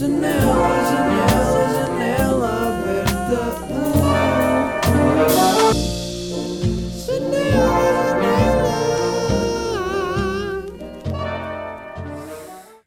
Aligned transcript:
Janela, 0.00 0.32
janela, 0.90 1.62
janela 1.76 2.52
aberta. 2.68 3.42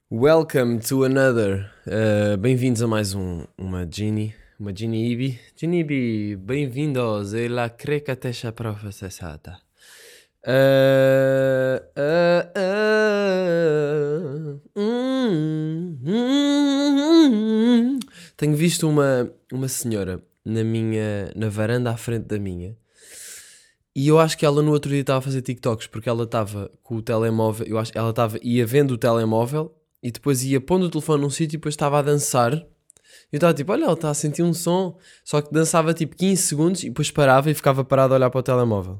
Welcome 0.09 0.79
to 0.79 1.03
another. 1.03 1.69
Uh, 1.85 2.35
bem-vindos 2.37 2.81
a 2.81 2.87
mais 2.87 3.13
um, 3.13 3.45
uma 3.59 3.85
Genie, 3.87 4.33
uma 4.59 4.75
Genie 4.75 5.11
Ibi. 5.11 5.39
Genie 5.55 5.81
Ibi, 5.81 6.35
bem-vindos 6.37 7.35
a 7.35 7.47
la 7.47 7.69
Crecatesha 7.69 8.51
Processata. 8.51 9.61
Uh, 10.47 11.77
uh, 11.95 12.41
uh, 12.57 12.73
hum, 13.77 14.47
hum, 14.47 14.61
hum. 14.62 14.62
Tenho 18.35 18.55
visto 18.55 18.89
uma, 18.89 19.31
uma 19.51 19.67
senhora 19.67 20.23
na 20.43 20.63
minha 20.63 21.31
na 21.35 21.49
varanda 21.49 21.91
à 21.91 21.97
frente 21.97 22.25
da 22.25 22.39
minha 22.39 22.75
e 23.95 24.07
eu 24.07 24.19
acho 24.19 24.37
que 24.37 24.45
ela 24.45 24.61
no 24.63 24.71
outro 24.71 24.89
dia 24.89 25.01
estava 25.01 25.19
a 25.19 25.21
fazer 25.21 25.41
TikToks 25.43 25.85
porque 25.87 26.09
ela 26.09 26.23
estava 26.23 26.71
com 26.81 26.95
o 26.95 27.01
telemóvel, 27.01 27.67
eu 27.67 27.77
acho 27.77 27.91
ela 27.93 28.09
estava 28.09 28.39
ia 28.41 28.65
vendo 28.65 28.91
o 28.91 28.97
telemóvel 28.97 29.71
e 30.01 30.11
depois 30.11 30.43
ia 30.43 30.59
pondo 30.59 30.87
o 30.87 30.89
telefone 30.89 31.21
num 31.21 31.29
sítio 31.29 31.55
e 31.55 31.57
depois 31.57 31.73
estava 31.73 31.99
a 31.99 32.01
dançar. 32.01 32.53
Eu 33.31 33.37
estava 33.37 33.53
tipo, 33.53 33.71
olha, 33.71 33.83
ela 33.83 33.93
está 33.93 34.09
a 34.09 34.13
sentir 34.13 34.43
um 34.43 34.53
som, 34.53 34.97
só 35.23 35.41
que 35.41 35.53
dançava 35.53 35.93
tipo 35.93 36.15
15 36.15 36.41
segundos 36.41 36.83
e 36.83 36.89
depois 36.89 37.11
parava 37.11 37.49
e 37.51 37.53
ficava 37.53 37.85
parado 37.85 38.13
a 38.13 38.17
olhar 38.17 38.29
para 38.29 38.39
o 38.39 38.43
telemóvel. 38.43 38.99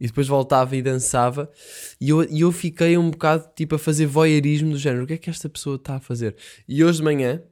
E 0.00 0.06
depois 0.06 0.28
voltava 0.28 0.76
e 0.76 0.82
dançava. 0.82 1.50
E 2.00 2.10
eu, 2.10 2.22
e 2.24 2.40
eu 2.42 2.52
fiquei 2.52 2.98
um 2.98 3.10
bocado 3.10 3.48
tipo 3.54 3.74
a 3.74 3.78
fazer 3.78 4.06
voyeurismo 4.06 4.72
do 4.72 4.78
género. 4.78 5.04
O 5.04 5.06
que 5.06 5.14
é 5.14 5.18
que 5.18 5.30
esta 5.30 5.48
pessoa 5.48 5.76
está 5.76 5.96
a 5.96 6.00
fazer? 6.00 6.36
E 6.68 6.84
hoje 6.84 6.98
de 6.98 7.04
manhã 7.04 7.42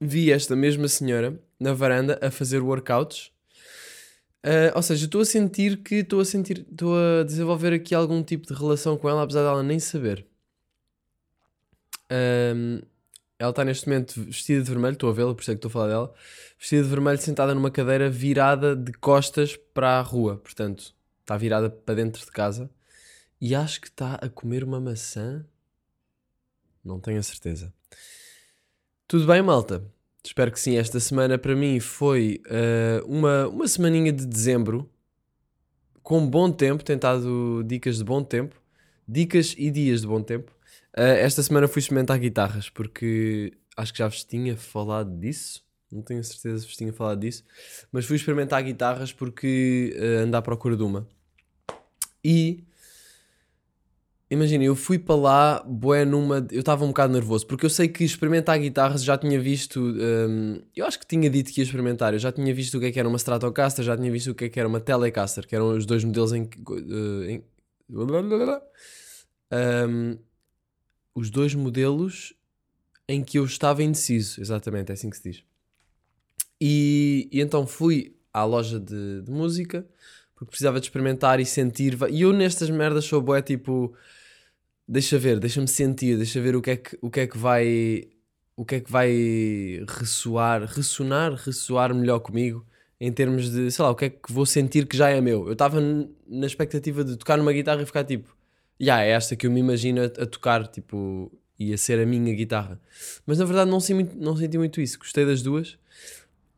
vi 0.00 0.30
esta 0.32 0.54
mesma 0.54 0.88
senhora 0.88 1.40
na 1.58 1.72
varanda 1.72 2.18
a 2.20 2.30
fazer 2.30 2.60
workouts. 2.60 3.32
Ah, 4.42 4.72
ou 4.74 4.82
seja, 4.82 5.04
estou 5.04 5.20
a 5.20 5.24
sentir 5.24 5.78
que 5.82 5.96
estou 5.96 6.20
a 6.20 6.24
sentir, 6.24 6.66
estou 6.70 6.94
a 6.96 7.22
desenvolver 7.22 7.72
aqui 7.72 7.94
algum 7.94 8.22
tipo 8.22 8.46
de 8.46 8.54
relação 8.54 8.96
com 8.96 9.08
ela, 9.08 9.22
apesar 9.22 9.42
dela 9.42 9.62
nem 9.62 9.78
saber. 9.78 10.26
Ahm, 12.10 12.80
ela 13.38 13.50
está 13.50 13.64
neste 13.64 13.88
momento 13.88 14.20
vestida 14.24 14.62
de 14.62 14.68
vermelho, 14.68 14.92
estou 14.94 15.10
a 15.10 15.12
vê-la, 15.12 15.34
por 15.34 15.42
isso 15.42 15.50
é 15.50 15.54
que 15.54 15.58
estou 15.58 15.68
a 15.68 15.72
falar 15.72 15.88
dela. 15.88 16.14
Vestida 16.58 16.82
de 16.82 16.88
vermelho, 16.88 17.18
sentada 17.18 17.54
numa 17.54 17.70
cadeira 17.70 18.10
virada 18.10 18.76
de 18.76 18.92
costas 18.92 19.56
para 19.56 19.98
a 19.98 20.02
rua, 20.02 20.36
portanto, 20.36 20.94
está 21.32 21.36
virada 21.36 21.70
para 21.70 21.94
dentro 21.94 22.24
de 22.24 22.30
casa. 22.30 22.70
E 23.40 23.54
acho 23.54 23.80
que 23.80 23.88
está 23.88 24.14
a 24.16 24.28
comer 24.28 24.62
uma 24.62 24.80
maçã. 24.80 25.44
Não 26.84 27.00
tenho 27.00 27.18
a 27.18 27.22
certeza. 27.22 27.72
Tudo 29.08 29.26
bem, 29.26 29.42
malta? 29.42 29.84
Espero 30.24 30.52
que 30.52 30.60
sim. 30.60 30.76
Esta 30.76 31.00
semana 31.00 31.38
para 31.38 31.56
mim 31.56 31.80
foi 31.80 32.40
ah, 32.48 33.02
uma, 33.06 33.48
uma 33.48 33.66
semaninha 33.66 34.12
de 34.12 34.26
dezembro 34.26 34.88
com 36.02 36.26
bom 36.28 36.52
tempo. 36.52 36.84
Tentado 36.84 37.64
dicas 37.64 37.98
de 37.98 38.04
bom 38.04 38.22
tempo, 38.22 38.60
dicas 39.08 39.54
e 39.56 39.70
dias 39.70 40.02
de 40.02 40.06
bom 40.06 40.22
tempo. 40.22 40.52
Ah, 40.94 41.02
esta 41.02 41.42
semana 41.42 41.66
fui 41.66 41.80
experimentar 41.80 42.18
guitarras 42.18 42.68
porque 42.68 43.52
acho 43.76 43.92
que 43.92 43.98
já 43.98 44.08
vos 44.08 44.22
tinha 44.22 44.56
falado 44.56 45.18
disso. 45.18 45.64
Não 45.90 46.00
tenho 46.00 46.22
certeza 46.24 46.60
se 46.60 46.66
vos 46.66 46.76
tinha 46.76 46.92
falado 46.92 47.20
disso, 47.20 47.44
mas 47.90 48.06
fui 48.06 48.16
experimentar 48.16 48.62
guitarras 48.62 49.12
porque 49.12 49.94
ah, 49.98 50.22
ando 50.22 50.36
à 50.36 50.42
procura 50.42 50.76
de 50.76 50.82
uma. 50.82 51.08
E 52.24 52.64
imagina, 54.30 54.64
eu 54.64 54.74
fui 54.74 54.98
para 54.98 55.14
lá, 55.14 55.62
bué, 55.62 56.04
numa. 56.04 56.46
Eu 56.50 56.60
estava 56.60 56.84
um 56.84 56.88
bocado 56.88 57.12
nervoso 57.12 57.46
porque 57.46 57.66
eu 57.66 57.70
sei 57.70 57.88
que 57.88 58.04
experimentar 58.04 58.58
guitarras 58.58 59.04
já 59.04 59.16
tinha 59.18 59.38
visto. 59.40 59.80
hum, 59.80 60.62
eu 60.74 60.86
acho 60.86 60.98
que 60.98 61.06
tinha 61.06 61.28
dito 61.28 61.52
que 61.52 61.60
ia 61.60 61.64
experimentar. 61.64 62.12
Eu 62.14 62.18
já 62.18 62.32
tinha 62.32 62.54
visto 62.54 62.76
o 62.76 62.80
que 62.80 62.86
é 62.86 62.92
que 62.92 62.98
era 62.98 63.08
uma 63.08 63.18
Stratocaster, 63.18 63.84
já 63.84 63.96
tinha 63.96 64.10
visto 64.10 64.30
o 64.30 64.34
que 64.34 64.46
é 64.46 64.48
que 64.48 64.58
era 64.58 64.68
uma 64.68 64.80
Telecaster, 64.80 65.46
que 65.46 65.54
eram 65.54 65.76
os 65.76 65.86
dois 65.86 66.04
modelos 66.04 66.32
em. 66.32 66.48
eh, 67.28 67.32
em 67.32 67.44
Hum, 69.52 70.18
os 71.14 71.30
dois 71.30 71.54
modelos 71.54 72.34
em 73.08 73.22
que 73.22 73.38
eu 73.38 73.44
estava 73.44 73.82
indeciso, 73.82 74.40
exatamente, 74.40 74.90
é 74.90 74.94
assim 74.94 75.10
que 75.10 75.16
se 75.16 75.30
diz. 75.30 75.44
E, 76.60 77.28
e 77.32 77.40
então 77.40 77.66
fui 77.66 78.16
à 78.32 78.44
loja 78.44 78.78
de, 78.80 79.22
de 79.22 79.30
música 79.30 79.86
porque 80.42 80.50
precisava 80.50 80.80
de 80.80 80.86
experimentar 80.86 81.38
e 81.40 81.46
sentir. 81.46 81.96
E 82.10 82.22
eu 82.22 82.32
nestas 82.32 82.68
merdas 82.68 83.04
sou 83.04 83.20
bué 83.22 83.40
tipo. 83.40 83.94
Deixa 84.86 85.18
ver, 85.18 85.38
deixa-me 85.38 85.68
sentir, 85.68 86.16
deixa 86.16 86.40
ver 86.40 86.56
o 86.56 86.60
que 86.60 86.70
é 86.72 86.76
que, 86.76 86.98
o 87.00 87.10
que, 87.10 87.20
é 87.20 87.26
que 87.26 87.38
vai. 87.38 88.08
O 88.56 88.64
que 88.64 88.76
é 88.76 88.80
que 88.80 88.90
vai 88.90 89.84
ressoar, 89.88 90.64
ressonar, 90.64 91.32
ressoar 91.34 91.94
melhor 91.94 92.18
comigo 92.20 92.66
em 93.00 93.10
termos 93.12 93.50
de, 93.50 93.70
sei 93.70 93.84
lá, 93.84 93.90
o 93.90 93.94
que 93.94 94.04
é 94.04 94.10
que 94.10 94.32
vou 94.32 94.46
sentir 94.46 94.86
que 94.86 94.96
já 94.96 95.08
é 95.08 95.20
meu. 95.20 95.46
Eu 95.46 95.54
estava 95.54 95.80
na 95.80 96.46
expectativa 96.46 97.02
de 97.02 97.16
tocar 97.16 97.36
numa 97.36 97.52
guitarra 97.52 97.82
e 97.82 97.86
ficar 97.86 98.04
tipo, 98.04 98.36
já, 98.78 99.02
é 99.02 99.10
esta 99.10 99.34
que 99.34 99.46
eu 99.46 99.50
me 99.50 99.60
imagino 99.60 100.02
a, 100.02 100.04
a 100.04 100.26
tocar, 100.26 100.66
tipo, 100.68 101.32
e 101.58 101.72
a 101.72 101.78
ser 101.78 101.98
a 101.98 102.06
minha 102.06 102.32
guitarra. 102.34 102.80
Mas 103.26 103.38
na 103.38 103.44
verdade 103.44 103.70
não, 103.70 103.80
senti 103.80 103.94
muito, 103.94 104.16
não 104.16 104.36
senti 104.36 104.58
muito 104.58 104.80
isso, 104.80 104.98
gostei 104.98 105.24
das 105.24 105.42
duas, 105.42 105.78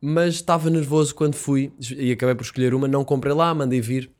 mas 0.05 0.35
estava 0.35 0.69
nervoso 0.69 1.15
quando 1.15 1.33
fui 1.33 1.73
e 1.97 2.11
acabei 2.11 2.35
por 2.35 2.43
escolher 2.43 2.75
uma, 2.75 2.87
não 2.87 3.03
comprei 3.03 3.33
lá, 3.33 3.51
mandei 3.55 3.81
vir. 3.81 4.11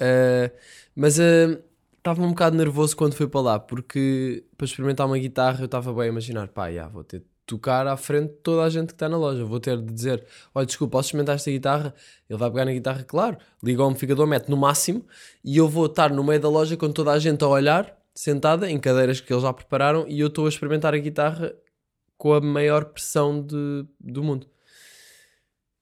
Ah, 0.00 0.50
mas 0.96 1.20
ah, 1.20 1.60
estava 1.98 2.22
um 2.22 2.30
bocado 2.30 2.56
nervoso 2.56 2.96
quando 2.96 3.14
fui 3.14 3.28
para 3.28 3.40
lá, 3.42 3.58
porque 3.60 4.42
para 4.56 4.64
experimentar 4.64 5.06
uma 5.06 5.18
guitarra 5.18 5.60
eu 5.60 5.66
estava 5.66 5.92
bem 5.92 6.04
a 6.04 6.06
imaginar, 6.06 6.48
pá, 6.48 6.72
já, 6.72 6.88
vou 6.88 7.04
ter 7.04 7.20
de 7.20 7.26
tocar 7.44 7.86
à 7.86 7.96
frente 7.96 8.30
de 8.30 8.38
toda 8.38 8.62
a 8.62 8.70
gente 8.70 8.86
que 8.86 8.92
está 8.94 9.06
na 9.06 9.18
loja, 9.18 9.44
vou 9.44 9.60
ter 9.60 9.76
de 9.76 9.92
dizer, 9.92 10.24
olha, 10.54 10.64
desculpa, 10.64 10.92
posso 10.92 11.08
experimentar 11.08 11.34
esta 11.34 11.50
guitarra? 11.50 11.94
Ele 12.28 12.38
vai 12.38 12.50
pegar 12.50 12.64
na 12.64 12.72
guitarra, 12.72 13.04
claro, 13.04 13.36
liga 13.62 13.82
ao 13.82 13.88
amplificador, 13.88 14.26
mete 14.26 14.48
no 14.48 14.56
máximo, 14.56 15.04
e 15.44 15.58
eu 15.58 15.68
vou 15.68 15.86
estar 15.86 16.10
no 16.10 16.24
meio 16.24 16.40
da 16.40 16.48
loja 16.48 16.74
com 16.74 16.90
toda 16.90 17.10
a 17.12 17.18
gente 17.18 17.44
a 17.44 17.48
olhar, 17.48 17.94
sentada 18.14 18.70
em 18.70 18.80
cadeiras 18.80 19.20
que 19.20 19.30
eles 19.30 19.42
já 19.42 19.52
prepararam, 19.52 20.06
e 20.08 20.20
eu 20.20 20.28
estou 20.28 20.46
a 20.46 20.48
experimentar 20.48 20.94
a 20.94 20.98
guitarra 20.98 21.52
com 22.16 22.32
a 22.32 22.40
maior 22.40 22.86
pressão 22.86 23.42
de, 23.42 23.84
do 24.00 24.22
mundo. 24.22 24.46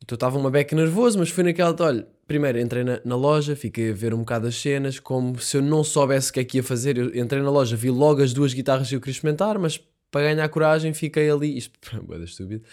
Então 0.09 0.17
estava 0.17 0.39
uma 0.39 0.51
beca 0.51 0.75
nervoso, 0.75 1.19
mas 1.19 1.29
fui 1.29 1.45
naquela 1.45 1.75
de, 1.75 1.83
olha, 1.83 2.09
primeiro 2.27 2.59
entrei 2.59 2.83
na, 2.83 2.99
na 3.05 3.15
loja, 3.15 3.55
fiquei 3.55 3.91
a 3.91 3.93
ver 3.93 4.15
um 4.15 4.21
bocado 4.21 4.47
as 4.47 4.57
cenas, 4.57 4.99
como 4.99 5.39
se 5.39 5.59
eu 5.59 5.61
não 5.61 5.85
soubesse 5.85 6.31
o 6.31 6.33
que 6.33 6.41
é 6.41 6.45
que 6.45 6.57
ia 6.57 6.63
fazer. 6.63 6.97
Eu 6.97 7.15
entrei 7.15 7.43
na 7.43 7.51
loja, 7.51 7.77
vi 7.77 7.91
logo 7.91 8.23
as 8.23 8.33
duas 8.33 8.55
guitarras 8.55 8.89
que 8.89 8.97
eu 8.97 9.01
queria 9.03 9.13
experimentar, 9.13 9.59
mas 9.59 9.79
para 10.11 10.23
ganhar 10.33 10.49
coragem 10.49 10.95
fiquei 10.95 11.29
ali, 11.31 11.59
isto 11.59 11.79
é 12.11 12.25
estúpido, 12.25 12.65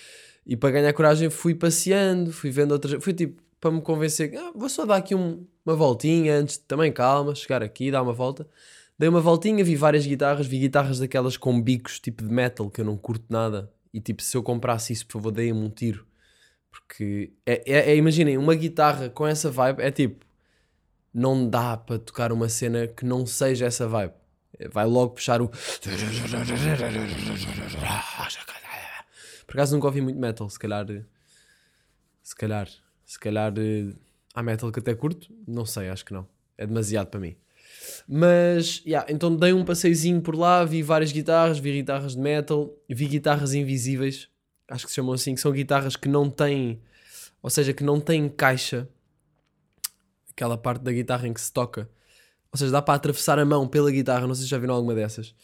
e 0.47 0.55
para 0.55 0.71
ganhar 0.71 0.93
coragem 0.93 1.29
fui 1.29 1.53
passeando, 1.53 2.31
fui 2.31 2.49
vendo 2.51 2.71
outras, 2.71 3.03
fui 3.03 3.11
tipo, 3.11 3.43
para 3.59 3.69
me 3.69 3.81
convencer, 3.81 4.33
ah, 4.37 4.53
vou 4.55 4.69
só 4.69 4.85
dar 4.85 4.95
aqui 4.95 5.13
um- 5.13 5.45
uma 5.65 5.75
voltinha 5.75 6.37
antes, 6.37 6.55
também 6.55 6.89
calma, 6.89 7.35
chegar 7.35 7.61
aqui, 7.61 7.91
dar 7.91 8.01
uma 8.01 8.13
volta. 8.13 8.47
Dei 8.97 9.09
uma 9.09 9.19
voltinha, 9.19 9.61
vi 9.61 9.75
várias 9.75 10.07
guitarras, 10.07 10.47
vi 10.47 10.57
guitarras 10.57 10.99
daquelas 10.99 11.35
com 11.35 11.61
bicos 11.61 11.99
tipo 11.99 12.23
de 12.23 12.31
metal, 12.31 12.69
que 12.69 12.79
eu 12.79 12.85
não 12.85 12.95
curto 12.95 13.25
nada, 13.27 13.69
e 13.93 13.99
tipo, 13.99 14.23
se 14.23 14.37
eu 14.37 14.41
comprasse 14.41 14.93
isso, 14.93 15.05
por 15.05 15.13
favor, 15.13 15.31
deem-me 15.31 15.59
um 15.59 15.69
tiro. 15.69 16.05
Porque, 16.75 17.31
é, 17.45 17.63
é- 17.65 17.91
é- 17.91 17.95
imaginem, 17.95 18.37
uma 18.37 18.53
guitarra 18.53 19.09
com 19.09 19.25
essa 19.25 19.49
vibe 19.49 19.81
é 19.81 19.91
tipo, 19.91 20.25
não 21.13 21.49
dá 21.49 21.77
para 21.77 21.97
tocar 21.97 22.33
uma 22.33 22.49
cena 22.49 22.85
que 22.87 23.05
não 23.05 23.25
seja 23.25 23.65
essa 23.65 23.87
vibe. 23.87 24.13
Vai 24.71 24.85
logo 24.85 25.13
puxar 25.13 25.41
o. 25.41 25.49
Por 29.47 29.53
acaso 29.53 29.75
nunca 29.75 29.87
ouvi 29.87 30.01
muito 30.01 30.19
metal, 30.19 30.49
se 30.49 30.59
calhar. 30.59 30.85
Se 32.21 32.35
calhar. 32.35 32.67
Se 33.05 33.19
calhar. 33.19 33.53
Há 34.33 34.43
metal 34.43 34.71
que 34.71 34.79
até 34.79 34.93
curto, 34.93 35.33
não 35.47 35.65
sei, 35.65 35.89
acho 35.89 36.03
que 36.03 36.13
não. 36.13 36.27
É 36.57 36.65
demasiado 36.65 37.07
para 37.07 37.19
mim. 37.19 37.35
Mas, 38.07 38.81
yeah, 38.85 39.05
então 39.11 39.35
dei 39.35 39.53
um 39.53 39.63
passeiozinho 39.63 40.21
por 40.21 40.35
lá, 40.35 40.63
vi 40.65 40.81
várias 40.81 41.11
guitarras, 41.11 41.59
vi 41.59 41.73
guitarras 41.73 42.15
de 42.15 42.21
metal, 42.21 42.73
vi 42.89 43.07
guitarras 43.07 43.53
invisíveis, 43.53 44.29
acho 44.69 44.85
que 44.85 44.91
se 44.91 44.95
chamam 44.95 45.13
assim, 45.13 45.35
que 45.35 45.41
são 45.41 45.51
guitarras 45.51 45.95
que 45.95 46.07
não 46.07 46.29
têm, 46.29 46.81
ou 47.41 47.49
seja, 47.49 47.73
que 47.73 47.83
não 47.83 47.99
têm 47.99 48.29
caixa, 48.29 48.87
aquela 50.31 50.57
parte 50.57 50.81
da 50.81 50.91
guitarra 50.91 51.27
em 51.27 51.33
que 51.33 51.41
se 51.41 51.51
toca. 51.51 51.89
Ou 52.51 52.57
seja, 52.57 52.71
dá 52.71 52.81
para 52.81 52.95
atravessar 52.95 53.37
a 53.37 53.45
mão 53.45 53.67
pela 53.67 53.91
guitarra, 53.91 54.27
não 54.27 54.35
sei 54.35 54.43
se 54.43 54.49
já 54.49 54.57
viram 54.57 54.75
alguma 54.75 54.95
dessas. 54.95 55.35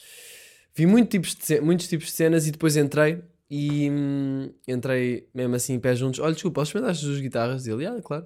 Vi 0.73 0.85
muito 0.85 1.09
tipos 1.09 1.35
de 1.35 1.59
muitos 1.59 1.87
tipos 1.87 2.07
de 2.07 2.13
cenas 2.13 2.47
e 2.47 2.51
depois 2.51 2.77
entrei 2.77 3.21
e 3.49 3.89
hum, 3.91 4.53
entrei 4.65 5.27
mesmo 5.33 5.55
assim, 5.55 5.77
pés 5.79 5.99
juntos. 5.99 6.19
Olha, 6.19 6.33
desculpa, 6.33 6.63
experimentar 6.63 6.93
estas 6.93 7.09
duas 7.09 7.19
guitarras? 7.19 7.67
E 7.67 7.71
ele, 7.71 7.85
ah, 7.85 8.01
claro. 8.01 8.25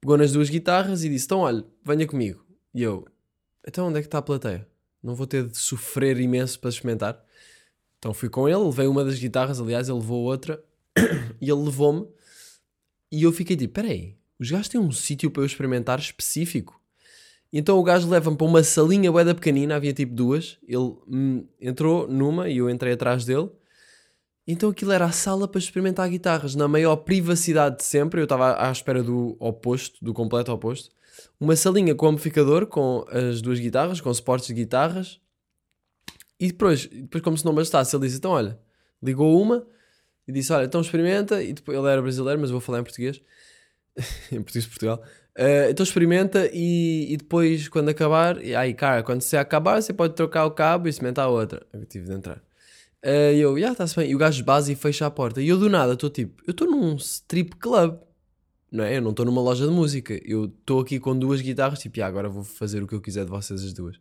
Pegou 0.00 0.16
nas 0.18 0.32
duas 0.32 0.50
guitarras 0.50 1.04
e 1.04 1.08
disse: 1.08 1.26
Então, 1.26 1.38
olha, 1.38 1.64
venha 1.84 2.06
comigo. 2.06 2.44
E 2.74 2.82
eu, 2.82 3.06
então 3.66 3.86
onde 3.88 3.98
é 3.98 4.02
que 4.02 4.08
está 4.08 4.18
a 4.18 4.22
plateia? 4.22 4.66
Não 5.02 5.14
vou 5.14 5.26
ter 5.26 5.46
de 5.46 5.56
sofrer 5.56 6.18
imenso 6.18 6.58
para 6.58 6.70
experimentar. 6.70 7.24
Então 8.06 8.14
fui 8.14 8.28
com 8.28 8.48
ele, 8.48 8.58
levei 8.58 8.86
uma 8.86 9.04
das 9.04 9.18
guitarras, 9.18 9.60
aliás, 9.60 9.88
ele 9.88 9.98
levou 9.98 10.22
outra 10.22 10.62
e 11.42 11.50
ele 11.50 11.60
levou-me. 11.60 12.06
E 13.10 13.24
eu 13.24 13.32
fiquei 13.32 13.56
tipo: 13.56 13.74
peraí, 13.74 14.14
os 14.38 14.48
gajos 14.48 14.68
têm 14.68 14.80
um 14.80 14.92
sítio 14.92 15.28
para 15.28 15.42
eu 15.42 15.46
experimentar 15.46 15.98
específico. 15.98 16.80
Então 17.52 17.76
o 17.76 17.82
gajo 17.82 18.08
leva-me 18.08 18.36
para 18.36 18.46
uma 18.46 18.62
salinha 18.62 19.10
bué 19.10 19.24
da 19.24 19.34
pequenina, 19.34 19.74
havia 19.74 19.92
tipo 19.92 20.14
duas. 20.14 20.56
Ele 20.68 20.94
hum, 21.08 21.48
entrou 21.60 22.06
numa 22.06 22.48
e 22.48 22.58
eu 22.58 22.70
entrei 22.70 22.92
atrás 22.92 23.24
dele. 23.24 23.50
Então 24.46 24.70
aquilo 24.70 24.92
era 24.92 25.06
a 25.06 25.10
sala 25.10 25.48
para 25.48 25.58
experimentar 25.58 26.08
guitarras, 26.08 26.54
na 26.54 26.68
maior 26.68 26.94
privacidade 26.94 27.78
de 27.78 27.84
sempre. 27.84 28.20
Eu 28.20 28.24
estava 28.24 28.56
à 28.56 28.70
espera 28.70 29.02
do 29.02 29.36
oposto, 29.40 29.98
do 30.00 30.14
completo 30.14 30.52
oposto. 30.52 30.94
Uma 31.40 31.56
salinha 31.56 31.92
com 31.92 32.06
amplificador, 32.06 32.68
com 32.68 33.04
as 33.08 33.42
duas 33.42 33.58
guitarras, 33.58 34.00
com 34.00 34.14
suportes 34.14 34.46
de 34.46 34.54
guitarras. 34.54 35.18
E 36.38 36.48
depois, 36.48 36.86
depois 36.86 37.22
como 37.22 37.36
se 37.38 37.44
não 37.44 37.54
bastasse, 37.54 37.94
ele 37.96 38.04
disse: 38.06 38.18
Então, 38.18 38.30
olha, 38.32 38.58
ligou 39.02 39.40
uma 39.40 39.66
e 40.28 40.32
disse: 40.32 40.52
Olha, 40.52 40.64
então 40.66 40.80
experimenta. 40.80 41.42
E 41.42 41.52
depois, 41.52 41.78
ele 41.78 41.88
era 41.88 42.02
brasileiro, 42.02 42.40
mas 42.40 42.50
vou 42.50 42.60
falar 42.60 42.80
em 42.80 42.84
português, 42.84 43.20
em 44.32 44.36
português 44.42 44.64
de 44.64 44.70
Portugal. 44.70 45.02
"Eh, 45.38 45.68
então 45.70 45.84
experimenta 45.84 46.48
e, 46.52 47.12
e 47.12 47.16
depois, 47.16 47.68
quando 47.68 47.88
acabar, 47.90 48.42
e 48.42 48.54
aí, 48.54 48.72
cara, 48.74 49.02
quando 49.02 49.20
você 49.22 49.36
acabar, 49.36 49.80
você 49.82 49.92
pode 49.92 50.14
trocar 50.14 50.44
o 50.46 50.50
cabo 50.50 50.88
e 50.88 50.90
experimentar 50.90 51.26
a 51.26 51.28
outra. 51.28 51.66
Eu 51.72 51.84
tive 51.86 52.06
de 52.08 52.14
entrar. 52.14 52.42
Eh, 53.02 53.34
E 53.36 53.40
eu, 53.40 53.58
já 53.58 53.72
está-se 53.72 53.94
bem. 53.96 54.10
E 54.10 54.14
o 54.14 54.18
gajo 54.18 54.42
base 54.44 54.72
e 54.72 54.76
fecha 54.76 55.06
a 55.06 55.10
porta. 55.10 55.40
E 55.42 55.48
eu 55.48 55.58
do 55.58 55.68
nada 55.68 55.92
estou 55.94 56.10
tipo, 56.10 56.42
eu 56.46 56.52
estou 56.52 56.68
num 56.70 56.96
strip 56.96 57.56
club. 57.56 57.98
Não 58.72 58.82
é? 58.84 58.96
Eu 58.96 59.02
não 59.02 59.10
estou 59.10 59.24
numa 59.26 59.40
loja 59.40 59.64
de 59.66 59.72
música. 59.72 60.18
Eu 60.24 60.46
estou 60.46 60.80
aqui 60.80 60.98
com 60.98 61.16
duas 61.18 61.40
guitarras, 61.40 61.78
tipo, 61.78 61.98
"Ya, 61.98 62.06
agora 62.06 62.28
vou 62.28 62.42
fazer 62.44 62.82
o 62.82 62.86
que 62.86 62.94
eu 62.94 63.00
quiser 63.00 63.24
de 63.24 63.30
vocês 63.30 63.62
as 63.62 63.72
duas. 63.72 63.96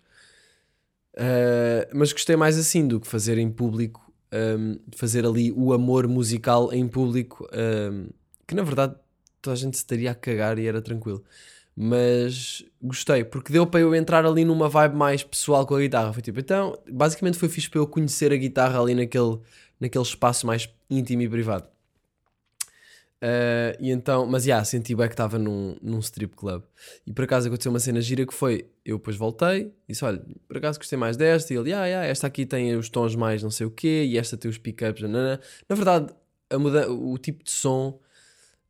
Eh, 1.17 1.87
mas 1.93 2.11
gostei 2.11 2.35
mais 2.35 2.57
assim 2.57 2.87
do 2.87 2.99
que 2.99 3.07
fazer 3.07 3.37
em 3.37 3.49
público, 3.49 4.11
ehm, 4.31 4.75
fazer 4.95 5.25
ali 5.25 5.51
o 5.51 5.73
amor 5.73 6.07
musical 6.07 6.73
em 6.73 6.87
público, 6.87 7.47
ehm, 7.53 8.07
que 8.47 8.53
na 8.55 8.63
verdade 8.63 8.95
toda 9.41 9.53
a 9.53 9.57
gente 9.57 9.75
estaria 9.75 10.11
a 10.11 10.15
cagar 10.15 10.59
e 10.59 10.67
era 10.67 10.81
tranquilo. 10.81 11.23
Mas 11.75 12.63
gostei, 12.81 13.23
porque 13.23 13.51
deu 13.51 13.67
para 13.67 13.81
eu 13.81 13.93
entrar 13.95 14.25
ali 14.25 14.45
numa 14.45 14.69
vibe 14.69 14.95
mais 14.95 15.23
pessoal 15.23 15.65
com 15.65 15.75
a 15.75 15.79
guitarra. 15.79 16.13
Foi 16.13 16.21
tipo, 16.21 16.39
então, 16.39 16.77
basicamente 16.91 17.37
foi 17.37 17.49
fixe 17.49 17.69
para 17.69 17.79
eu 17.79 17.87
conhecer 17.87 18.31
a 18.33 18.37
guitarra 18.37 18.79
ali 18.81 18.95
naquele, 18.95 19.39
naquele 19.79 20.03
espaço 20.03 20.47
mais 20.47 20.69
íntimo 20.89 21.21
e 21.23 21.29
privado. 21.29 21.74
Uh, 23.25 23.73
e 23.79 23.89
então, 23.89 24.27
mas 24.27 24.43
já, 24.43 24.63
senti 24.63 24.93
bem 24.93 25.07
que 25.07 25.13
estava 25.13 25.39
num, 25.39 25.75
num 25.81 25.97
strip 25.97 26.35
club. 26.35 26.61
E 27.07 27.11
por 27.11 27.25
acaso 27.25 27.47
aconteceu 27.47 27.71
uma 27.71 27.79
cena 27.79 27.99
gira 27.99 28.23
que 28.23 28.33
foi: 28.33 28.69
eu 28.85 28.97
depois 28.97 29.17
voltei, 29.17 29.73
disse: 29.89 30.05
Olha, 30.05 30.21
por 30.47 30.57
acaso 30.57 30.77
gostei 30.77 30.95
mais 30.95 31.17
desta. 31.17 31.51
E 31.51 31.57
ele: 31.57 31.73
Ah, 31.73 31.87
yeah, 31.87 32.07
esta 32.07 32.27
aqui 32.27 32.45
tem 32.45 32.75
os 32.75 32.87
tons 32.87 33.15
mais 33.15 33.41
não 33.41 33.49
sei 33.49 33.65
o 33.65 33.71
quê, 33.71 34.05
e 34.07 34.19
esta 34.19 34.37
tem 34.37 34.49
os 34.51 34.59
pickups. 34.59 35.01
nanana." 35.01 35.39
Na 35.67 35.75
verdade, 35.75 36.13
a 36.51 36.59
muda 36.59 36.91
o 36.91 37.17
tipo 37.17 37.43
de 37.43 37.49
som, 37.49 37.99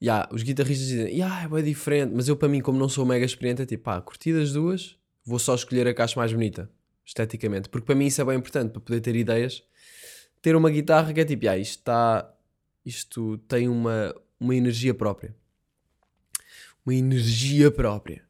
yeah, 0.02 0.26
os 0.32 0.42
guitarristas 0.42 0.88
dizem: 0.88 1.08
yeah, 1.08 1.44
é 1.44 1.50
bem 1.50 1.64
diferente. 1.64 2.14
Mas 2.16 2.30
eu, 2.30 2.38
para 2.38 2.48
mim, 2.48 2.62
como 2.62 2.80
não 2.80 2.88
sou 2.88 3.06
mega 3.06 3.26
experiente, 3.26 3.62
é 3.62 3.66
tipo: 3.66 3.84
pá, 3.84 4.00
curti 4.00 4.32
das 4.32 4.54
duas, 4.54 4.96
vou 5.26 5.38
só 5.38 5.54
escolher 5.54 5.86
a 5.86 6.04
acho 6.04 6.18
mais 6.18 6.32
bonita, 6.32 6.70
esteticamente. 7.06 7.68
Porque 7.68 7.86
para 7.86 7.96
mim 7.96 8.06
isso 8.06 8.22
é 8.22 8.24
bem 8.24 8.38
importante, 8.38 8.72
para 8.72 8.80
poder 8.80 9.02
ter 9.02 9.18
ideias. 9.18 9.64
Ter 10.42 10.56
uma 10.56 10.70
guitarra 10.70 11.12
que 11.14 11.20
é 11.20 11.26
tipo: 11.26 11.46
ah, 11.50 11.58
isto 11.58 11.80
está. 11.80 12.32
Isto 12.86 13.40
tem 13.50 13.68
uma, 13.68 14.14
uma 14.46 14.56
energia 14.56 14.94
própria. 14.94 15.36
Uma 16.86 16.94
energia 16.94 17.72
própria. 17.72 18.24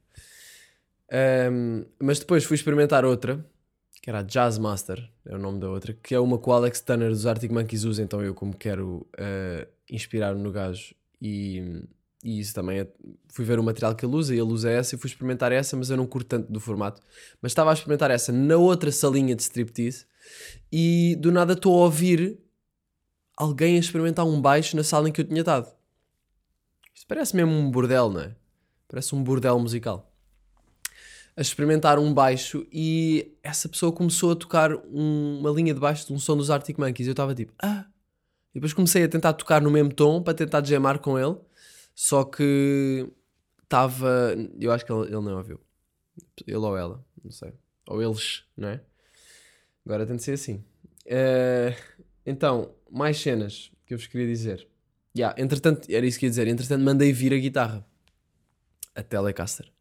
Ahm, 1.11 1.85
mas 2.01 2.19
depois 2.19 2.43
fui 2.45 2.55
experimentar 2.55 3.05
outra, 3.05 3.45
que 4.01 4.09
era 4.09 4.19
a 4.19 4.23
Jazz 4.23 4.57
Master, 4.57 5.07
é 5.25 5.35
o 5.35 5.39
nome 5.39 5.59
da 5.59 5.69
outra, 5.69 5.93
que 5.93 6.15
é 6.15 6.19
uma 6.19 6.39
que 6.39 6.49
o 6.49 6.53
Alex 6.53 6.79
Turner 6.81 7.09
dos 7.09 7.25
Arctic 7.25 7.51
Monkeys 7.51 7.83
usa, 7.83 8.01
então 8.01 8.23
eu 8.23 8.33
como 8.33 8.55
quero 8.55 9.05
ah, 9.17 9.67
inspirar-me 9.89 10.41
no 10.41 10.51
gajo 10.51 10.95
e, 11.21 11.83
e 12.23 12.39
isso 12.39 12.53
também 12.53 12.79
é- 12.79 12.87
fui 13.29 13.43
ver 13.43 13.59
o 13.59 13.63
material 13.63 13.95
que 13.95 14.05
ele 14.05 14.15
usa 14.15 14.33
e 14.33 14.39
ele 14.39 14.51
usa 14.51 14.69
essa 14.69 14.95
e 14.95 14.97
fui 14.97 15.09
experimentar 15.09 15.51
essa, 15.51 15.75
mas 15.75 15.89
eu 15.89 15.97
não 15.97 16.07
curto 16.07 16.27
tanto 16.27 16.51
do 16.51 16.59
formato. 16.59 17.01
Mas 17.41 17.51
estava 17.51 17.71
a 17.71 17.73
experimentar 17.73 18.09
essa 18.09 18.31
na 18.31 18.57
outra 18.57 18.91
salinha 18.91 19.35
de 19.35 19.41
striptease 19.41 20.05
e 20.71 21.15
do 21.19 21.31
nada 21.31 21.53
estou 21.53 21.73
a 21.73 21.85
ouvir 21.85 22.39
alguém 23.37 23.75
a 23.75 23.79
experimentar 23.79 24.25
um 24.25 24.41
baixo 24.41 24.75
na 24.75 24.83
sala 24.83 25.09
em 25.09 25.11
que 25.11 25.21
eu 25.21 25.25
tinha 25.25 25.41
estado. 25.41 25.74
Isto 26.95 27.07
parece 27.07 27.35
mesmo 27.35 27.51
um 27.51 27.69
bordel, 27.69 28.09
não 28.09 28.21
é? 28.21 28.35
Parece 28.87 29.13
um 29.13 29.23
bordel 29.23 29.59
musical. 29.59 30.11
A 31.37 31.41
experimentar 31.41 31.99
um 31.99 32.13
baixo 32.13 32.65
e 32.71 33.37
essa 33.43 33.67
pessoa 33.67 33.91
começou 33.91 34.31
a 34.31 34.35
tocar 34.35 34.73
um- 34.73 35.39
uma 35.39 35.49
linha 35.49 35.73
de 35.73 35.79
baixo 35.79 36.07
de 36.07 36.13
um 36.13 36.19
som 36.19 36.37
dos 36.37 36.49
Arctic 36.49 36.77
Monkeys. 36.77 37.07
Eu 37.07 37.11
estava 37.11 37.35
tipo, 37.35 37.53
ah. 37.61 37.85
E 38.51 38.53
depois 38.55 38.71
comecei 38.71 39.03
a 39.03 39.09
tentar 39.09 39.33
tocar 39.33 39.61
no 39.61 39.69
mesmo 39.69 39.93
tom 39.93 40.23
para 40.23 40.33
tentar 40.33 40.65
jamar 40.65 40.99
com 40.99 41.19
ele. 41.19 41.35
Só 41.93 42.23
que 42.23 43.05
estava. 43.63 44.33
Eu 44.59 44.71
acho 44.71 44.85
que 44.85 44.91
ele, 44.93 45.07
ele 45.07 45.19
não 45.21 45.35
ouviu. 45.37 45.59
Ele 46.47 46.55
ou 46.55 46.77
ela, 46.77 47.05
não 47.21 47.31
sei. 47.31 47.53
Ou 47.87 48.01
eles, 48.01 48.45
não 48.55 48.69
é? 48.69 48.81
Agora 49.85 50.05
tem 50.05 50.15
de 50.15 50.23
ser 50.23 50.31
assim. 50.33 50.63
Eh, 51.05 51.75
então, 52.25 52.73
mais 52.89 53.17
cenas 53.19 53.71
que 53.85 53.93
eu 53.93 53.97
vos 53.97 54.07
queria 54.07 54.25
dizer. 54.27 54.67
Yeah, 55.15 55.41
entretanto, 55.41 55.87
era 55.89 56.05
isso 56.05 56.19
que 56.19 56.25
ia 56.25 56.29
dizer. 56.29 56.47
Entretanto, 56.47 56.83
mandei 56.83 57.13
vir 57.13 57.33
a 57.33 57.37
guitarra. 57.37 57.85
A 58.93 59.01
Telecaster. 59.01 59.71